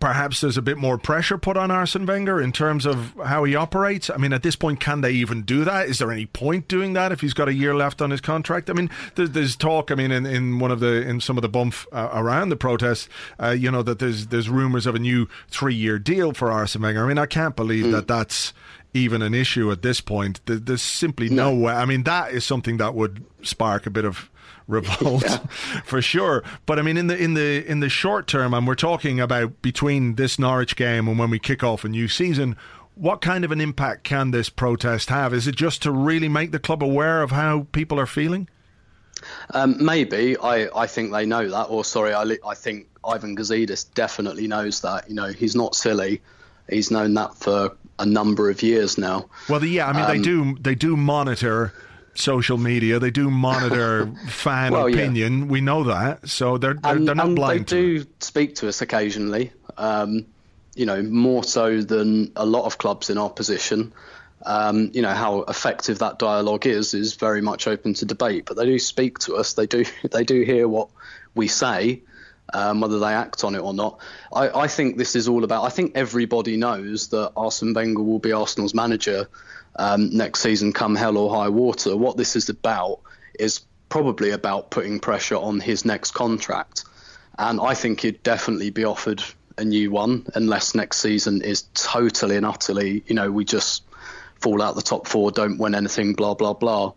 [0.00, 3.54] perhaps there's a bit more pressure put on Arsene Wenger in terms of how he
[3.54, 4.08] operates.
[4.08, 5.88] I mean, at this point, can they even do that?
[5.88, 8.70] Is there any point doing that if he's got a year left on his contract?
[8.70, 9.92] I mean, there's, there's talk.
[9.92, 12.56] I mean, in, in one of the in some of the bump uh, around the
[12.56, 16.50] protests, uh, you know, that there's there's rumors of a new three year deal for
[16.50, 17.04] Arsene Wenger.
[17.04, 18.54] I mean, I can't believe that that's
[18.94, 20.40] even an issue at this point.
[20.46, 21.72] There's simply no way.
[21.72, 24.30] I mean, that is something that would spark a bit of
[24.66, 25.24] revolt
[25.84, 26.42] for sure.
[26.66, 29.62] But I mean, in the in the in the short term, and we're talking about
[29.62, 32.56] between this Norwich game and when we kick off a new season.
[32.96, 35.32] What kind of an impact can this protest have?
[35.32, 38.46] Is it just to really make the club aware of how people are feeling?
[39.54, 43.86] Um, maybe I, I think they know that, or sorry, I, I think Ivan Gazidis
[43.94, 45.08] definitely knows that.
[45.08, 46.20] You know, he's not silly.
[46.70, 49.28] He's known that for a number of years now.
[49.48, 51.72] Well, yeah, I mean, they do they do monitor
[52.14, 52.98] social media.
[52.98, 54.96] They do monitor fan Well, yeah.
[54.96, 55.48] opinion.
[55.48, 57.60] We know that, so they're they're, and, they're not blind.
[57.60, 58.04] they to it.
[58.04, 59.52] do speak to us occasionally.
[59.76, 60.26] Um,
[60.74, 63.92] you know, more so than a lot of clubs in our position.
[64.46, 68.56] Um, you know how effective that dialogue is is very much open to debate, but
[68.56, 69.52] they do speak to us.
[69.52, 70.88] They do they do hear what
[71.34, 72.02] we say,
[72.52, 74.00] um, whether they act on it or not.
[74.32, 75.64] I, I think this is all about.
[75.64, 79.28] I think everybody knows that Arsene Wenger will be Arsenal's manager
[79.76, 81.96] um, next season, come hell or high water.
[81.96, 83.00] What this is about
[83.38, 86.84] is probably about putting pressure on his next contract,
[87.38, 89.22] and I think he'd definitely be offered
[89.58, 93.84] a new one unless next season is totally and utterly, you know, we just
[94.40, 96.92] fall out the top four, don't win anything, blah blah blah.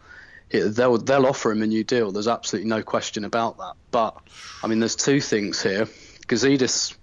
[0.54, 2.12] It- They'll they'll offer him a new deal.
[2.12, 3.74] There's absolutely no question about that.
[3.92, 4.16] But
[4.64, 5.86] I mean, there's two things here.
[6.28, 6.96] Gazidis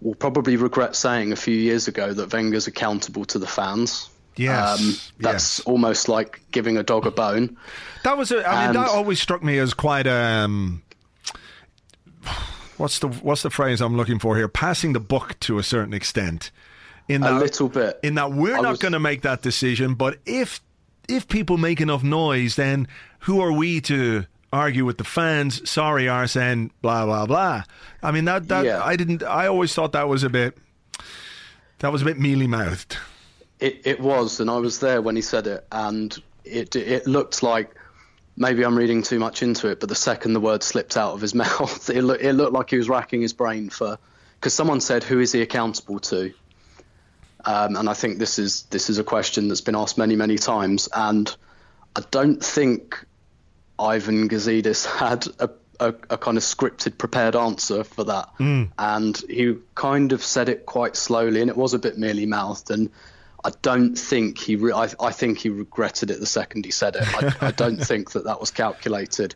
[0.00, 4.08] will probably regret saying a few years ago that Wenger's accountable to the fans.
[4.36, 5.60] Yes, Um, that's yes.
[5.60, 7.56] almost like giving a dog a bone.
[8.04, 10.82] That was, a, I mean, that always struck me as quite um,
[12.76, 14.48] what's the what's the phrase I'm looking for here?
[14.48, 16.50] Passing the buck to a certain extent.
[17.08, 18.00] In A that, little bit.
[18.02, 20.60] In that we're I not was- going to make that decision, but if
[21.08, 22.88] if people make enough noise, then
[23.20, 25.68] who are we to argue with the fans?
[25.68, 26.70] Sorry, Arsene.
[26.82, 27.62] Blah blah blah.
[28.02, 28.82] I mean that that Yeah.
[28.82, 29.22] I didn't.
[29.22, 30.56] I always thought that was a bit.
[31.80, 32.96] That was a bit mealy mouthed.
[33.60, 37.42] It, it was, and I was there when he said it, and it it looked
[37.42, 37.74] like
[38.36, 41.20] maybe I'm reading too much into it, but the second the word slipped out of
[41.20, 43.98] his mouth, it, look, it looked like he was racking his brain for
[44.38, 46.32] because someone said, "Who is he accountable to?"
[47.46, 50.36] Um, and I think this is this is a question that's been asked many many
[50.36, 51.34] times, and
[51.94, 53.06] I don't think
[53.78, 58.28] Ivan Gazidis had a, a, a kind of scripted, prepared answer for that.
[58.78, 62.70] And he kind of said it quite slowly, and it was a bit mealy mouthed.
[62.70, 62.90] And
[63.44, 66.96] I don't think he, re- I, I think he regretted it the second he said
[66.96, 67.02] it.
[67.14, 69.34] I, I don't think that that was calculated.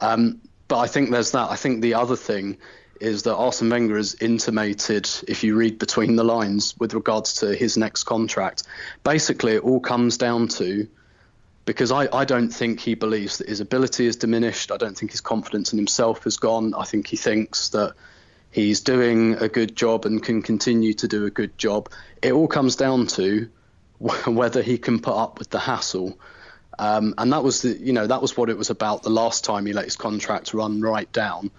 [0.00, 1.50] Um, but I think there's that.
[1.50, 2.58] I think the other thing
[3.00, 7.54] is that Arsene Wenger has intimated, if you read between the lines, with regards to
[7.54, 8.64] his next contract.
[9.02, 10.88] Basically, it all comes down to
[11.64, 14.70] because I, I don't think he believes that his ability is diminished.
[14.70, 16.74] I don't think his confidence in himself has gone.
[16.74, 17.94] I think he thinks that
[18.50, 21.90] he's doing a good job and can continue to do a good job.
[22.22, 23.48] It all comes down to
[23.98, 26.18] whether he can put up with the hassle.
[26.78, 29.44] Um, and that was the, you know, that was what it was about the last
[29.44, 31.50] time he let his contract run right down.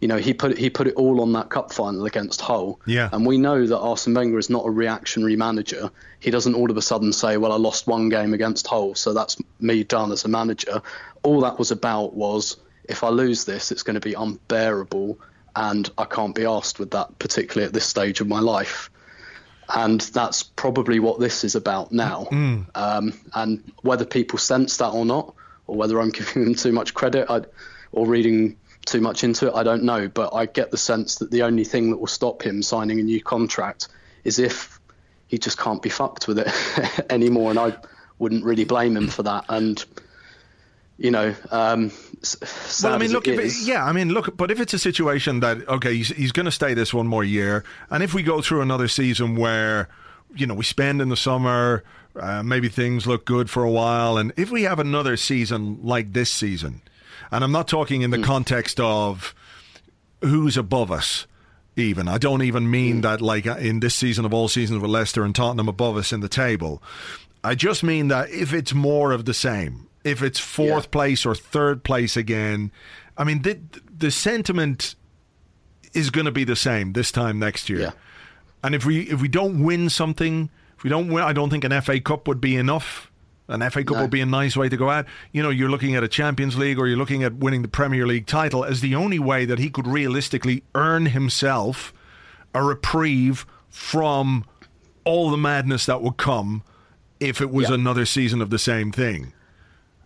[0.00, 2.80] You know, he put he put it all on that cup final against Hull.
[2.86, 3.08] Yeah.
[3.12, 5.90] And we know that Arsene Wenger is not a reactionary manager.
[6.20, 9.12] He doesn't all of a sudden say, "Well, I lost one game against Hull, so
[9.12, 10.82] that's me done as a manager."
[11.22, 15.18] All that was about was, if I lose this, it's going to be unbearable,
[15.56, 18.90] and I can't be asked with that, particularly at this stage of my life
[19.74, 22.26] and that's probably what this is about now.
[22.30, 22.66] Mm.
[22.74, 25.34] Um, and whether people sense that or not,
[25.66, 27.42] or whether I'm giving them too much credit I,
[27.92, 28.56] or reading
[28.88, 30.08] too much into it, I don't know.
[30.08, 33.02] But I get the sense that the only thing that will stop him signing a
[33.02, 33.88] new contract
[34.24, 34.80] is if
[35.26, 37.50] he just can't be fucked with it anymore.
[37.50, 37.76] And I
[38.18, 39.44] wouldn't really blame him for that.
[39.48, 39.84] And
[40.98, 41.92] you know, um,
[42.82, 45.66] well, I mean, look, it yeah, I mean, look, but if it's a situation that
[45.68, 48.62] okay, he's, he's going to stay this one more year, and if we go through
[48.62, 49.88] another season where
[50.34, 51.84] you know we spend in the summer,
[52.18, 56.14] uh, maybe things look good for a while, and if we have another season like
[56.14, 56.82] this season,
[57.30, 58.24] and I'm not talking in the Hmm.
[58.24, 59.34] context of
[60.22, 61.26] who's above us.
[61.76, 65.24] Even I don't even mean that like in this season of all seasons with Leicester
[65.24, 66.82] and Tottenham above us in the table.
[67.44, 70.90] I just mean that if it's more of the same, if it's fourth Yeah.
[70.90, 72.72] place or third place again,
[73.16, 73.58] I mean the
[73.96, 74.96] the sentiment
[75.94, 77.80] is going to be the same this time next year.
[77.80, 77.90] Yeah.
[78.64, 81.62] And if we if we don't win something, if we don't win, I don't think
[81.62, 83.07] an FA Cup would be enough.
[83.48, 84.02] An FA Cup No.
[84.02, 85.06] would be a nice way to go out.
[85.32, 88.06] You know, you're looking at a Champions League or you're looking at winning the Premier
[88.06, 91.92] League title as the only way that he could realistically earn himself
[92.54, 94.44] a reprieve from
[95.04, 96.62] all the madness that would come
[97.20, 99.32] if it was another season of the same thing.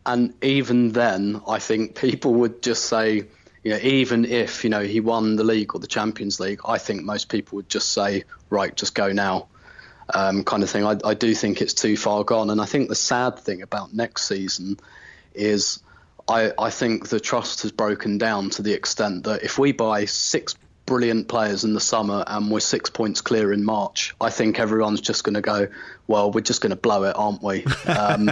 [0.07, 3.25] and even then, I think people would just say,
[3.63, 6.79] you know, even if you know he won the league or the Champions League, I
[6.79, 9.47] think most people would just say, right, just go now,
[10.15, 10.85] um, kind of thing.
[10.85, 13.95] I, I do think it's too far gone, and I think the sad thing about
[13.95, 14.79] next season
[15.35, 15.81] is.
[16.29, 20.05] I, I think the trust has broken down to the extent that if we buy
[20.05, 20.55] six
[20.87, 25.01] brilliant players in the summer and we're six points clear in March, I think everyone's
[25.01, 25.69] just going to go,
[26.07, 27.65] well, we're just going to blow it, aren't we?
[27.87, 28.31] Um,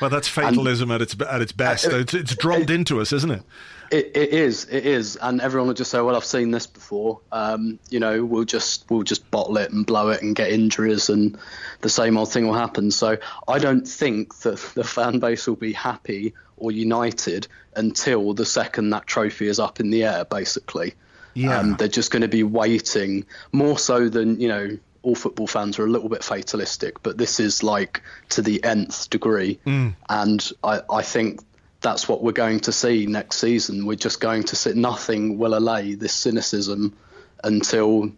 [0.00, 1.86] Well, that's fatalism at its at its best.
[1.86, 3.42] Uh, it's, it's drummed into us, isn't it?
[3.90, 7.20] It, it is, it is, and everyone will just say, "Well, I've seen this before."
[7.32, 11.08] Um, you know, we'll just we'll just bottle it and blow it and get injuries,
[11.08, 11.38] and
[11.80, 12.90] the same old thing will happen.
[12.90, 17.46] So I don't think that the fan base will be happy or united
[17.76, 20.24] until the second that trophy is up in the air.
[20.24, 20.92] Basically,
[21.34, 21.58] Yeah.
[21.58, 24.78] um, they're just going to be waiting more so than you know.
[25.02, 29.08] All football fans are a little bit fatalistic, but this is like to the nth
[29.08, 31.40] degree, and I, I think
[31.80, 33.86] that's what we're going to see next season.
[33.86, 36.96] We're just going to see nothing will allay this cynicism
[37.44, 38.10] until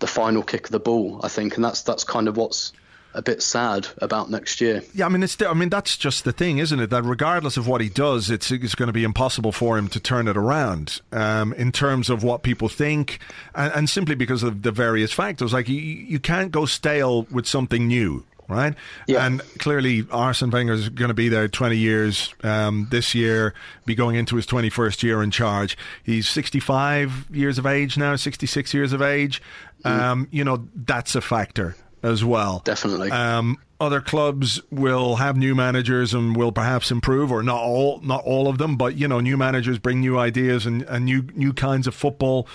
[0.00, 1.20] the final kick of the ball.
[1.22, 2.72] I think, and that's that's kind of what's
[3.14, 4.82] a bit sad about next year.
[4.94, 5.40] Yeah, I mean, it's.
[5.40, 6.90] I mean, that's just the thing, isn't it?
[6.90, 10.00] That regardless of what he does, it's it's going to be impossible for him to
[10.00, 13.18] turn it around um, in terms of what people think,
[13.54, 15.54] and, and simply because of the various factors.
[15.54, 18.24] Like you, you can't go stale with something new.
[18.48, 18.74] Right,
[19.08, 19.26] Yeah.
[19.26, 23.54] and clearly Arsene Wenger is going to be there 20 years um, this year,
[23.86, 25.76] be going into his 21st year in charge.
[26.04, 29.42] He's 65 years of age now, 66 years of age.
[29.84, 32.62] Um, you know, that's a factor as well.
[32.64, 33.10] Definitely.
[33.10, 38.22] Um, other clubs will have new managers and will perhaps improve, or not all, not
[38.24, 41.52] all of them, but you know, new managers bring new ideas and, and new new
[41.52, 42.46] kinds of football.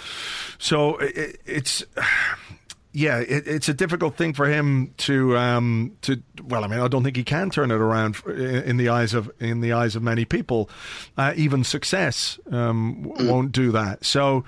[0.57, 1.83] So it, it's.
[2.93, 6.21] Yeah, it, it's a difficult thing for him to um, to.
[6.43, 9.31] Well, I mean, I don't think he can turn it around in the eyes of
[9.39, 10.69] in the eyes of many people.
[11.17, 14.03] Uh, even success um, won't do that.
[14.03, 14.43] So,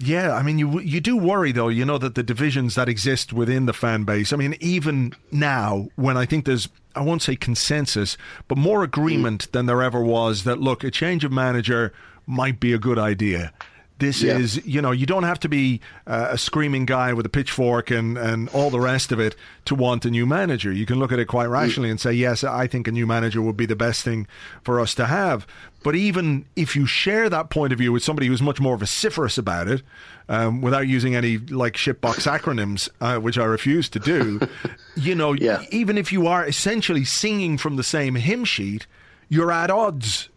[0.00, 1.68] yeah, I mean, you you do worry though.
[1.68, 4.32] You know that the divisions that exist within the fan base.
[4.32, 8.16] I mean, even now, when I think there's, I won't say consensus,
[8.48, 10.42] but more agreement than there ever was.
[10.42, 11.92] That look, a change of manager
[12.26, 13.52] might be a good idea.
[14.00, 14.38] This Yeah.
[14.38, 17.90] is, you know, you don't have to be uh, a screaming guy with a pitchfork
[17.90, 19.36] and, and all the rest of it
[19.66, 20.72] to want a new manager.
[20.72, 23.40] You can look at it quite rationally and say, yes, I think a new manager
[23.42, 24.26] would be the best thing
[24.64, 25.46] for us to have.
[25.84, 29.38] But even if you share that point of view with somebody who's much more vociferous
[29.38, 29.82] about it,
[30.28, 34.40] um, without using any like shitbox acronyms, uh, which I refuse to do,
[34.96, 35.62] you know, Yeah.
[35.70, 38.86] even if you are essentially singing from the same hymn sheet,
[39.28, 40.28] you're at odds.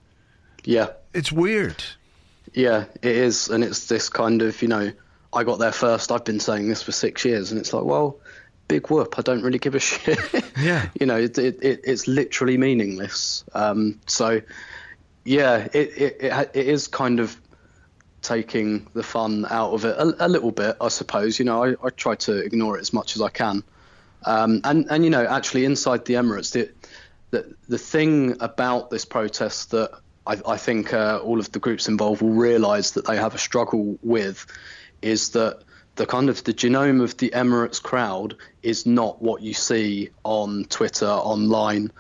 [0.64, 0.88] yeah.
[1.14, 1.84] It's weird.
[2.54, 4.91] Yeah, it is, and it's this kind of you know,
[5.34, 6.12] I got there first.
[6.12, 8.20] I've been saying this for six years, and it's like, well,
[8.68, 9.16] big whoop.
[9.18, 10.20] I don't really give a shit.
[10.60, 10.88] Yeah.
[10.99, 13.43] you know, it, it, it it's literally meaningless.
[13.54, 14.41] Um, so,
[15.26, 17.36] yeah, it, it it it is kind of
[18.22, 21.39] taking the fun out of it a, a little bit, I suppose.
[21.39, 23.64] You know, I, I try to ignore it as much as I can.
[24.26, 26.72] Um, and and you know, actually, inside the Emirates, the
[27.32, 29.91] the the thing about this protest that
[30.26, 33.38] I, I think uh, all of the groups involved will realise that they have a
[33.38, 34.46] struggle with
[35.02, 35.60] is that
[35.96, 40.66] the kind of the genome of the Emirates crowd is not what you see on
[40.66, 41.92] Twitter, online.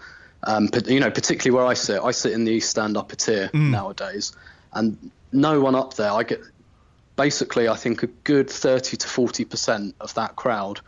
[0.45, 3.15] Um, but, you know, particularly where I sit, I sit in the East Stand upper
[3.15, 3.69] tier mm.
[3.69, 4.33] nowadays,
[4.73, 6.11] and no one up there.
[6.11, 6.41] I get
[7.15, 10.81] basically, I think a good thirty to forty percent of that crowd,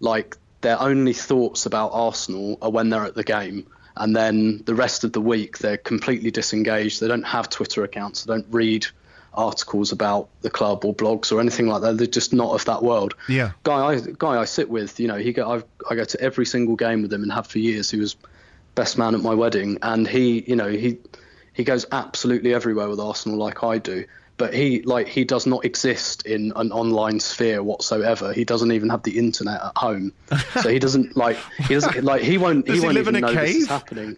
[0.00, 3.66] like their only thoughts about Arsenal are when they're at the game,
[3.96, 7.00] and then the rest of the week they're completely disengaged.
[7.00, 8.24] They don't have Twitter accounts.
[8.24, 8.86] They don't read
[9.34, 11.96] articles about the club or blogs or anything like that.
[11.96, 13.14] They're just not of that world.
[13.28, 13.52] Yeah.
[13.62, 16.46] Guy I guy I sit with, you know, he go I've, I go to every
[16.46, 17.90] single game with him and have for years.
[17.90, 18.16] He was
[18.74, 20.98] best man at my wedding, and he, you know, he
[21.52, 24.04] he goes absolutely everywhere with Arsenal like I do.
[24.42, 28.32] But he like he does not exist in an online sphere whatsoever.
[28.32, 30.12] He doesn't even have the internet at home,
[30.60, 31.38] so he doesn't like
[31.68, 33.46] he doesn't like he won't Does he won't he even know cave?
[33.46, 34.16] this is happening.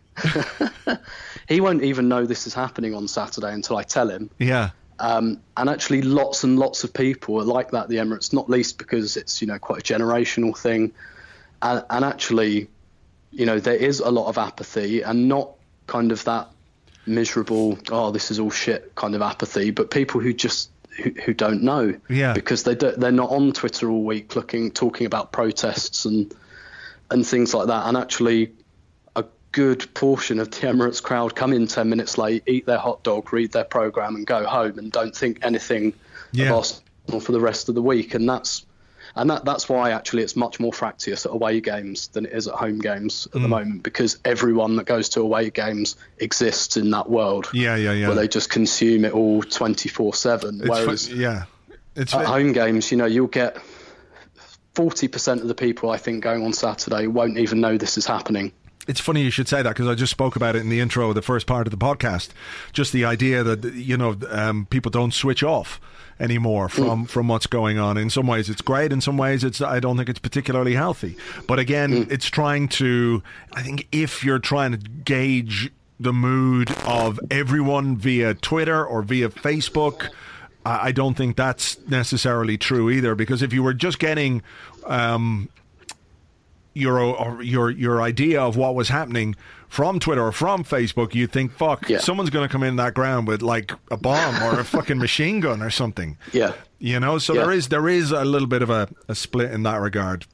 [1.49, 4.31] he won't even know this is happening on Saturday until I tell him.
[4.39, 4.71] Yeah.
[4.99, 7.91] Um, and actually, lots and lots of people are like that.
[7.91, 10.95] The Emirates, not least because it's you know quite a generational thing,
[11.61, 12.71] and, and actually,
[13.31, 15.51] you know, there is a lot of apathy and not
[15.87, 16.49] kind of that
[17.07, 21.35] miserable, oh, this is all shit kind of apathy, but people who just who, who
[21.35, 25.33] don't know, yeah, because they do, they're not on Twitter all week looking talking about
[25.33, 26.35] protests and
[27.11, 28.53] and things like that, and actually
[29.17, 33.03] a good portion of the Emirates crowd come in 10 minutes late, eat their hot
[33.03, 35.93] dog, read their program, and go home and don't think anything
[36.33, 36.47] yeah.
[36.47, 38.15] of Arsenal for the rest of the week.
[38.15, 38.65] And that's
[39.17, 42.49] and that that's why actually it's much more fractious at away games than it is
[42.49, 43.43] at home games at mm.
[43.43, 47.49] the moment because everyone that goes to away games exists in that world.
[47.53, 48.09] Yeah, yeah, yeah.
[48.09, 51.45] Where they just consume it all 24/7 whereas yeah.
[51.97, 53.57] It's at home games, you know, you'll get
[54.75, 58.53] 40% of the people I think going on Saturday won't even know this is happening
[58.87, 61.09] it's funny you should say that because I just spoke about it in the intro
[61.09, 62.31] of the first part of the podcast.
[62.73, 65.81] Just the idea that you know um, people don't switch off
[66.21, 67.09] anymore from mm.
[67.09, 67.97] from what's going on.
[67.97, 68.93] In some ways, it's great.
[68.93, 71.17] In some ways, it's I don't think it's particularly healthy.
[71.47, 72.13] But again, mm.
[72.13, 73.23] it's trying to.
[73.53, 75.71] I think if you're trying to gauge
[76.01, 80.11] the mood of everyone via Twitter or via Facebook.
[80.67, 84.41] I don't think that's necessarily true either, because if you were just getting
[84.87, 85.51] um,
[86.75, 89.37] your your your idea of what was happening
[89.69, 91.99] from Twitter or from Facebook, you think, "Fuck, yeah.
[91.99, 95.41] someone's going to come in that ground with like a bomb or a fucking machine
[95.41, 97.19] gun or something." Yeah, you know.
[97.19, 97.43] So yeah.
[97.43, 100.27] there is there is a little bit of a, a split in that regard.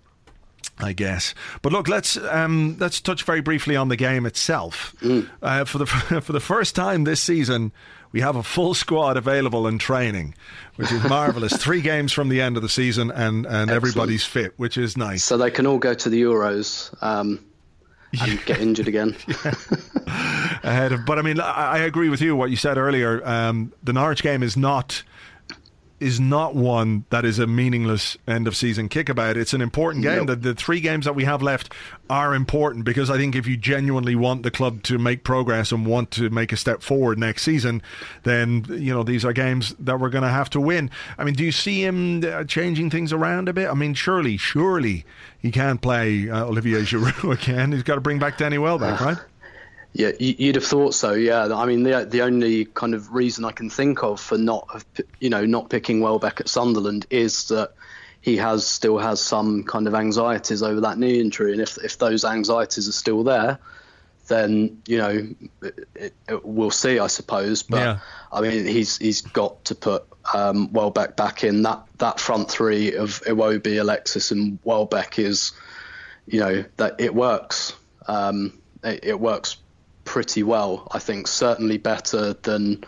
[0.82, 1.34] I guess.
[1.61, 4.95] But look, let's um, let's touch very briefly on the game itself.
[5.01, 5.28] Mm.
[5.43, 5.86] Uh, for the
[6.22, 7.72] for the first time this season,
[8.12, 10.34] we have a full squad available in training,
[10.76, 11.56] which is marvelous.
[11.62, 15.24] Three games from the end of the season, and, and everybody's fit, which is nice.
[15.24, 16.94] So they can all go to the Euros.
[17.02, 17.44] Um,
[18.20, 19.16] and get injured again.
[20.62, 22.34] Ahead of, but I mean, I, I, agree with you.
[22.34, 25.02] What you said earlier, um, the Norwich game is not
[26.01, 29.36] is not one that is a meaningless end of season kickabout.
[29.36, 30.26] It's an important game.
[30.26, 31.72] The, the three games that we have left
[32.09, 35.86] are important because I think if you genuinely want the club to make progress and
[35.86, 37.82] want to make a step forward next season,
[38.22, 40.90] then you know these are games that we're going to have to win.
[41.18, 43.68] I mean, do you see him uh, changing things around a bit?
[43.68, 45.05] I mean, surely, surely
[45.38, 47.72] he can't play uh, Olivier Giroud again.
[47.72, 49.18] He's got to bring back Danny Welbeck, right?
[49.93, 51.14] Yeah, you'd have thought so.
[51.14, 54.84] Yeah, I mean, the the only kind of reason I can think of for not,
[55.18, 57.72] you know, not picking Welbeck at Sunderland is that
[58.20, 61.99] he has still has some kind of anxieties over that knee injury, and if if
[61.99, 63.59] those anxieties are still there,
[64.28, 65.28] then you know,
[65.97, 67.64] it, it, we'll see, I suppose.
[67.64, 67.99] But yeah.
[68.32, 71.62] I mean, he's he's got to put um, Welbeck back in.
[71.62, 75.51] That that front three of Iwobi, Alexis, and Welbeck is,
[76.26, 77.74] you know, that it works.
[78.07, 79.57] Um, it, it works
[80.11, 80.88] pretty well.
[80.90, 82.82] I think certainly better than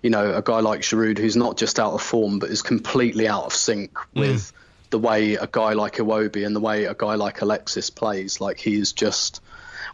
[0.00, 3.28] you know a guy like Giroud who's not just out of form but is completely
[3.28, 4.20] out of sync mm.
[4.20, 4.54] with
[4.88, 8.40] the way a guy like Iwobi and the way a guy like Alexis plays.
[8.40, 9.42] Like he's just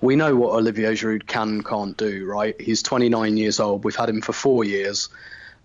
[0.00, 2.54] we know what Olivier Giroud can and can't do, right?
[2.60, 3.82] He's 29 years old.
[3.82, 5.08] We've had him for four years.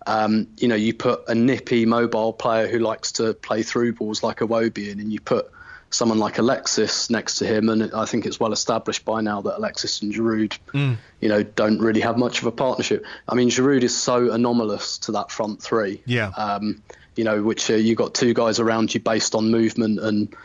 [0.08, 4.24] Um, you know, you put a nippy mobile player who likes to play through balls
[4.24, 5.52] like Iwobi in, and you put
[5.94, 9.58] someone like Alexis next to him, and I think it's well established by now that
[9.58, 10.98] Alexis and Giroud, mm.
[11.22, 13.06] you know, don't really have much of a partnership.
[13.28, 16.02] I mean, Giroud is so anomalous to that front three.
[16.06, 16.30] Yeah.
[16.30, 16.82] Um,
[17.16, 20.36] you know, which uh, you got two guys around you based on movement and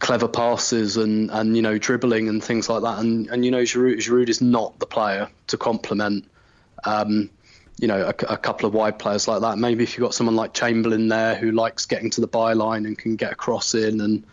[0.00, 2.98] clever passes and, and you know dribbling and things like that.
[2.98, 6.28] And and you know Giroud, Giroud is not the player to complement.
[6.84, 7.30] Um,
[7.78, 9.58] you know, a, a, couple of wide players like that.
[9.58, 12.96] Maybe if you've got someone like Chamberlain there who likes getting to the byline and
[12.96, 14.24] can get a cross in and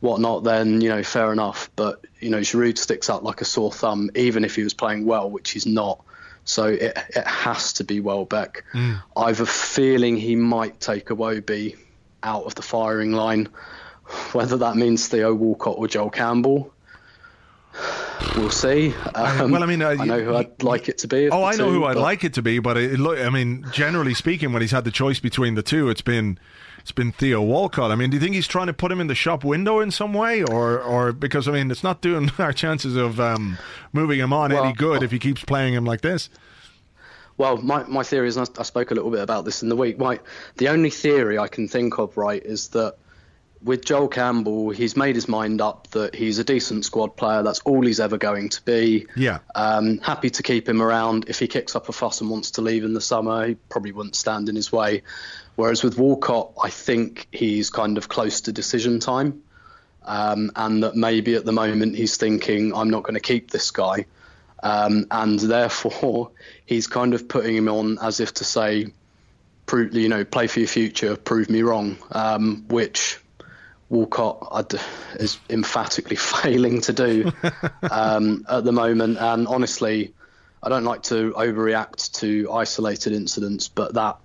[0.00, 1.70] whatnot, then you know, fair enough.
[1.76, 5.06] But you know, Giroud sticks out like a sore thumb, even if he was playing
[5.06, 6.02] well, which he's not.
[6.44, 8.64] So it it has to be Welbeck.
[8.72, 9.02] Mm.
[9.16, 11.76] I have a feeling he might take a Iwobi
[12.22, 13.48] out of the firing line,
[14.32, 16.72] whether that means Theo Walcott or Joel Campbell.
[18.36, 18.94] We'll see.
[19.14, 21.28] Um, well, I mean, uh, I know who I'd like it to be.
[21.28, 23.64] Oh, I know two, who I'd like it to be, but it, look, I mean,
[23.72, 26.38] generally speaking, when he's had the choice between the two, it's been
[26.88, 27.90] it's been Theo Walcott.
[27.90, 29.90] I mean, do you think he's trying to put him in the shop window in
[29.90, 33.58] some way, or or because I mean, it's not doing our chances of um,
[33.92, 36.30] moving him on well, any good if he keeps playing him like this?
[37.36, 39.76] Well, my, my theory is, I, I spoke a little bit about this in the
[39.76, 39.98] week.
[39.98, 40.18] My
[40.56, 42.96] the only theory I can think of, right, is that
[43.62, 47.42] with Joel Campbell, he's made his mind up that he's a decent squad player.
[47.42, 49.06] That's all he's ever going to be.
[49.14, 49.40] Yeah.
[49.54, 51.26] Um, happy to keep him around.
[51.28, 53.92] If he kicks up a fuss and wants to leave in the summer, he probably
[53.92, 55.02] wouldn't stand in his way.
[55.58, 59.42] Whereas with Walcott, I think he's kind of close to decision time.
[60.04, 63.72] Um, and that maybe at the moment he's thinking, I'm not going to keep this
[63.72, 64.06] guy.
[64.62, 66.30] Um, and therefore,
[66.64, 68.92] he's kind of putting him on as if to say,
[69.66, 73.18] prove, you know, play for your future, prove me wrong, um, which
[73.88, 74.74] Walcott
[75.16, 77.32] is emphatically failing to do
[77.90, 79.18] um, at the moment.
[79.18, 80.14] And honestly,
[80.62, 84.18] I don't like to overreact to isolated incidents, but that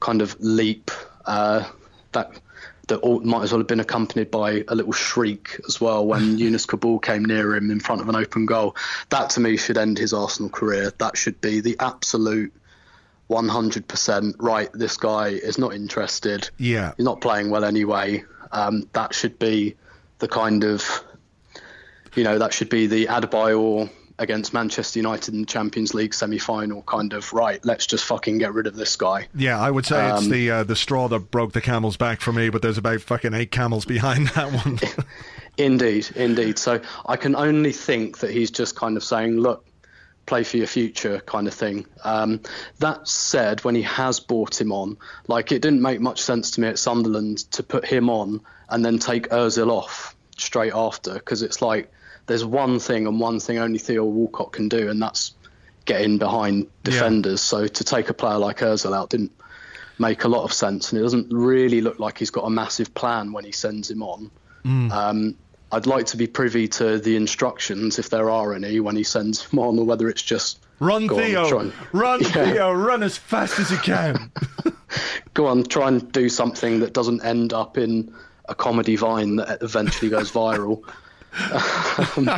[0.00, 0.90] kind of leap
[1.26, 1.64] uh,
[2.12, 2.32] that
[2.88, 6.20] that all, might as well have been accompanied by a little shriek as well when
[6.38, 8.76] Younes Kaboul came near him in front of an open goal.
[9.10, 10.92] That to me should end his Arsenal career.
[10.98, 12.52] That should be the absolute
[13.30, 14.68] 100% right.
[14.72, 16.50] This guy is not interested.
[16.58, 18.24] Yeah, he's not playing well anyway.
[18.52, 19.76] Um, that should be
[20.18, 20.84] the kind of,
[22.16, 23.88] you know, that should be the Adebayor
[24.20, 27.64] against Manchester United in the Champions League semi-final kind of right.
[27.64, 29.26] Let's just fucking get rid of this guy.
[29.34, 32.20] Yeah, I would say um, it's the uh, the straw that broke the camel's back
[32.20, 32.50] for me.
[32.50, 34.78] But there's about fucking eight camels behind that one.
[35.56, 36.58] indeed, indeed.
[36.58, 39.64] So I can only think that he's just kind of saying, look,
[40.26, 41.86] play for your future kind of thing.
[42.04, 42.40] Um,
[42.78, 44.98] that said, when he has brought him on,
[45.28, 48.84] like it didn't make much sense to me at Sunderland to put him on and
[48.84, 51.90] then take Ozil off straight after because it's like
[52.30, 55.34] there's one thing and one thing only Theo Walcott can do, and that's
[55.84, 57.40] get in behind defenders.
[57.40, 57.58] Yeah.
[57.58, 59.32] So to take a player like Ozil out didn't
[59.98, 62.94] make a lot of sense, and it doesn't really look like he's got a massive
[62.94, 64.30] plan when he sends him on.
[64.64, 64.92] Mm.
[64.92, 65.36] Um,
[65.72, 69.44] I'd like to be privy to the instructions, if there are any, when he sends
[69.44, 72.28] him on, or whether it's just run Theo, and, run yeah.
[72.28, 74.30] Theo, run as fast as you can.
[75.34, 78.14] go on, try and do something that doesn't end up in
[78.48, 80.84] a comedy vine that eventually goes viral.
[82.16, 82.30] um,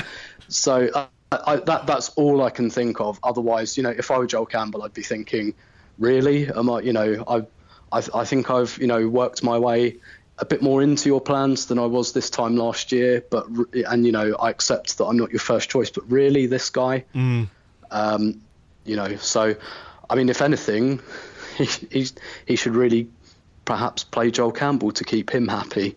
[0.49, 3.18] so uh, I, that that's all I can think of.
[3.22, 5.55] Otherwise, you know, if I were Joel Campbell, I'd be thinking,
[5.99, 6.80] really, am I?
[6.80, 9.97] You know, I, I, I think I've you know worked my way
[10.38, 13.24] a bit more into your plans than I was this time last year.
[13.30, 15.90] But and you know, I accept that I'm not your first choice.
[15.90, 17.49] But really, this guy, mm.
[17.90, 18.40] um,
[18.84, 19.55] you know, so
[20.09, 21.01] I mean, if anything,
[21.57, 22.07] he
[22.47, 23.09] he should really
[23.64, 25.97] perhaps play Joel Campbell to keep him happy.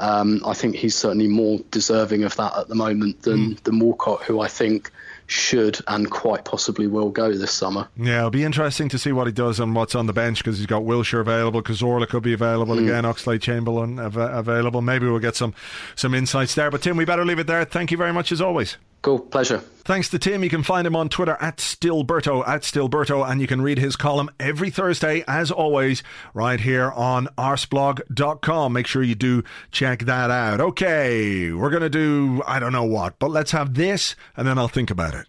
[0.00, 3.62] Um, I think he's certainly more deserving of that at the moment than mm.
[3.64, 4.90] than Walcott, who I think
[5.26, 7.88] should and quite possibly will go this summer.
[7.96, 10.58] Yeah, it'll be interesting to see what he does and what's on the bench because
[10.58, 12.82] he's got Wilshere available, Cazorla could be available mm.
[12.82, 14.82] again, Oxlade Chamberlain av- available.
[14.82, 15.54] Maybe we'll get some
[15.94, 16.70] some insights there.
[16.70, 17.64] But Tim, we better leave it there.
[17.64, 18.76] Thank you very much as always.
[19.02, 19.58] Cool, pleasure.
[19.58, 20.44] Thanks to Tim.
[20.44, 23.96] You can find him on Twitter at Stillberto, at Stillberto, and you can read his
[23.96, 26.02] column every Thursday, as always,
[26.34, 28.72] right here on arseblog.com.
[28.74, 29.42] Make sure you do
[29.72, 30.60] check that out.
[30.60, 34.58] Okay, we're going to do, I don't know what, but let's have this, and then
[34.58, 35.26] I'll think about it.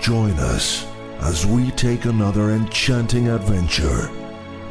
[0.00, 0.84] Join us
[1.20, 4.10] as we take another enchanting adventure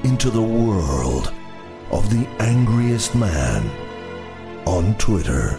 [0.03, 1.31] into the world
[1.91, 3.69] of the angriest man
[4.67, 5.57] on Twitter.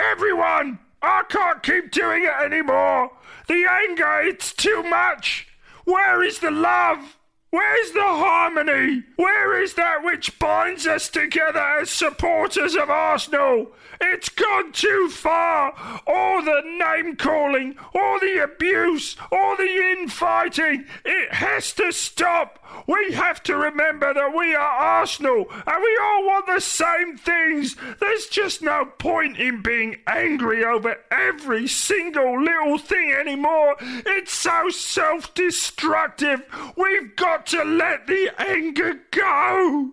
[0.00, 0.78] Everyone!
[1.02, 3.10] I can't keep doing it anymore!
[3.48, 5.46] The anger, it's too much!
[5.84, 7.18] Where is the love?
[7.50, 9.02] Where's the harmony?
[9.16, 13.72] Where is that which binds us together as supporters of Arsenal?
[14.00, 15.74] It's gone too far.
[16.06, 20.86] All the name calling, all the abuse, all the infighting.
[21.04, 22.59] It has to stop.
[22.86, 27.76] We have to remember that we are Arsenal and we all want the same things.
[28.00, 33.76] There's just no point in being angry over every single little thing anymore.
[33.80, 36.42] It's so self destructive.
[36.76, 39.90] We've got to let the anger go.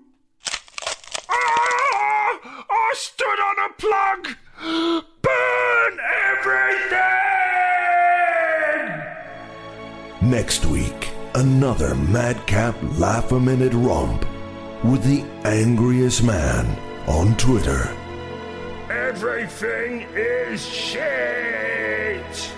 [1.29, 2.65] Ah!
[2.69, 4.35] I stood on a plug!
[5.21, 5.99] Burn
[6.31, 7.07] everything!
[10.21, 14.25] Next week another madcap laugh a minute romp
[14.83, 16.65] with the angriest man
[17.07, 17.95] on Twitter.
[18.89, 22.51] Everything is shit.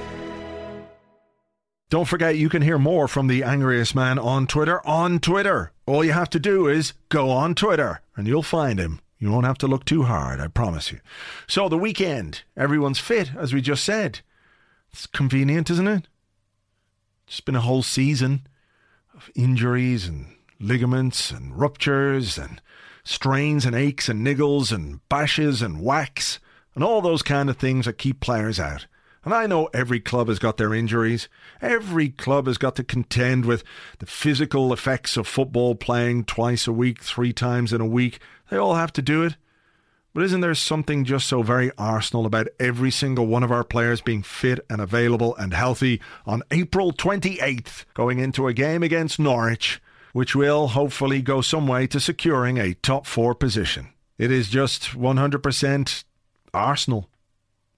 [1.89, 5.73] Don't forget, you can hear more from the angriest man on Twitter on Twitter.
[5.85, 9.01] All you have to do is go on Twitter and you'll find him.
[9.17, 11.01] You won't have to look too hard, I promise you.
[11.47, 14.21] So, the weekend, everyone's fit, as we just said.
[14.93, 16.07] It's convenient, isn't it?
[17.27, 18.48] It's been a whole season of
[19.35, 22.61] injuries and ligaments and ruptures and
[23.03, 26.39] strains and aches and niggles and bashes and whacks
[26.75, 28.85] and all those kind of things that keep players out.
[29.25, 31.27] And I know every club has got their injuries.
[31.61, 33.63] Every club has got to contend with
[33.99, 38.19] the physical effects of football playing twice a week, three times in a week.
[38.49, 39.35] They all have to do it.
[40.19, 44.01] But isn't there something just so very Arsenal about every single one of our players
[44.01, 49.81] being fit and available and healthy on April 28th, going into a game against Norwich,
[50.11, 53.93] which will hopefully go some way to securing a top four position?
[54.17, 56.03] It is just 100%
[56.53, 57.09] Arsenal.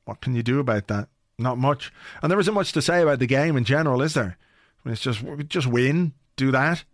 [0.06, 1.10] What can you do about that?
[1.38, 1.94] Not much.
[2.24, 4.40] And there isn't much to say about the game in general, is there?
[4.84, 6.86] I mean, it's just just win, do that.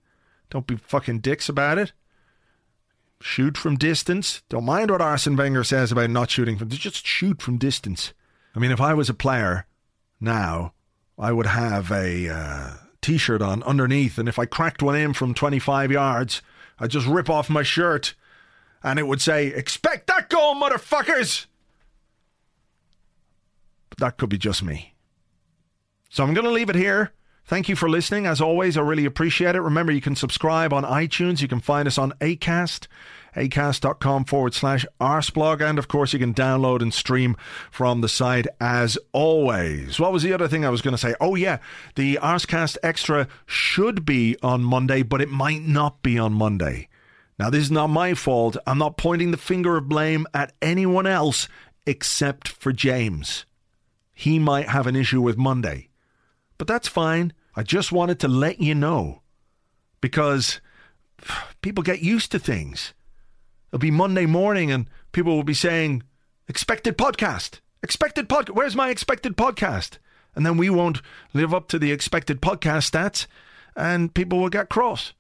[0.50, 1.94] Don't be fucking dicks about it.
[3.22, 4.44] Shoot from distance.
[4.50, 6.70] Don't mind what Arsene Wenger says about not shooting from.
[6.70, 8.14] Just shoot from distance.
[8.56, 9.66] I mean, if I was a player
[10.20, 10.74] now,
[11.18, 15.34] I would have a uh, t-shirt on underneath, and if I cracked one in from
[15.34, 16.42] 25 yards,
[16.80, 18.14] I'd just rip off my shirt,
[18.84, 21.48] and it would say, "Expect that goal, motherfuckers."
[23.90, 24.94] But that could be just me.
[26.10, 27.14] So I'm going to leave it here.
[27.48, 28.26] Thank you for listening.
[28.26, 29.62] As always, I really appreciate it.
[29.62, 31.42] Remember, you can subscribe on iTunes.
[31.42, 32.88] You can find us on ACAST,
[33.38, 35.62] acast.com forward slash arseblog.
[35.62, 37.38] And of course, you can download and stream
[37.72, 39.98] from the site as always.
[39.98, 41.16] What was the other thing I was going to say?
[41.22, 41.60] Oh, yeah,
[41.96, 46.90] the Arsecast Extra should be on Monday, but it might not be on Monday.
[47.40, 48.58] Now, this is not my fault.
[48.68, 51.48] I'm not pointing the finger of blame at anyone else
[51.86, 53.46] except for James.
[54.14, 55.88] He might have an issue with Monday.
[56.58, 57.32] But that's fine.
[57.58, 59.24] I just wanted to let you know
[60.00, 60.62] because
[61.64, 62.94] people get used to things.
[63.70, 66.04] It'll be Monday morning and people will be saying,
[66.48, 68.52] expected podcast, expected podcast.
[68.54, 69.98] Where's my expected podcast?
[70.36, 71.02] And then we won't
[71.34, 73.26] live up to the expected podcast stats
[73.76, 75.14] and people will get cross.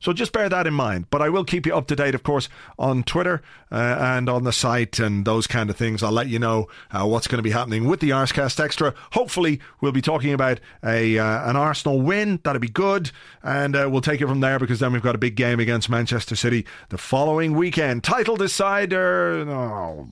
[0.00, 1.06] So just bear that in mind.
[1.10, 3.42] But I will keep you up to date, of course, on Twitter
[3.72, 6.02] uh, and on the site and those kind of things.
[6.02, 8.94] I'll let you know uh, what's going to be happening with the Arsecast Extra.
[9.12, 12.40] Hopefully, we'll be talking about a uh, an Arsenal win.
[12.44, 13.10] That'll be good.
[13.42, 15.88] And uh, we'll take it from there because then we've got a big game against
[15.88, 18.04] Manchester City the following weekend.
[18.04, 19.46] Title decider.
[19.48, 20.08] Oh.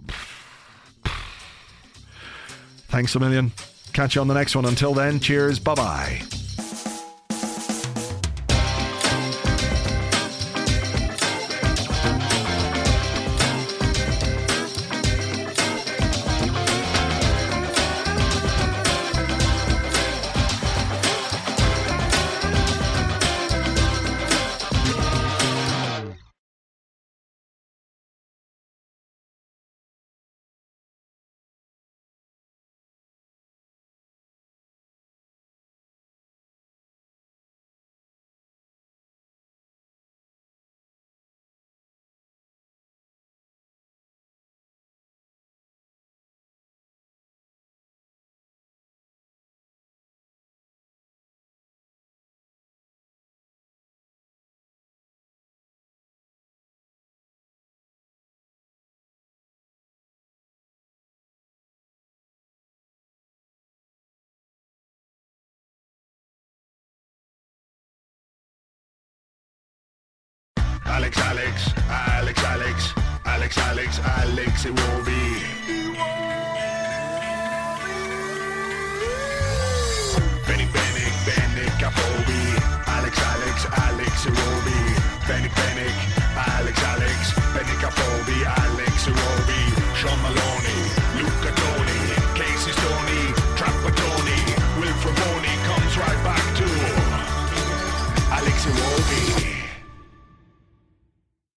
[2.89, 3.53] Thanks a million.
[3.93, 4.65] Catch you on the next one.
[4.65, 5.59] Until then, cheers.
[5.59, 6.23] Bye bye.
[70.93, 75.53] Alex, Alex, Alex, Alex, Alex, Alex, Alex Iwobi.
[75.97, 76.32] Benny,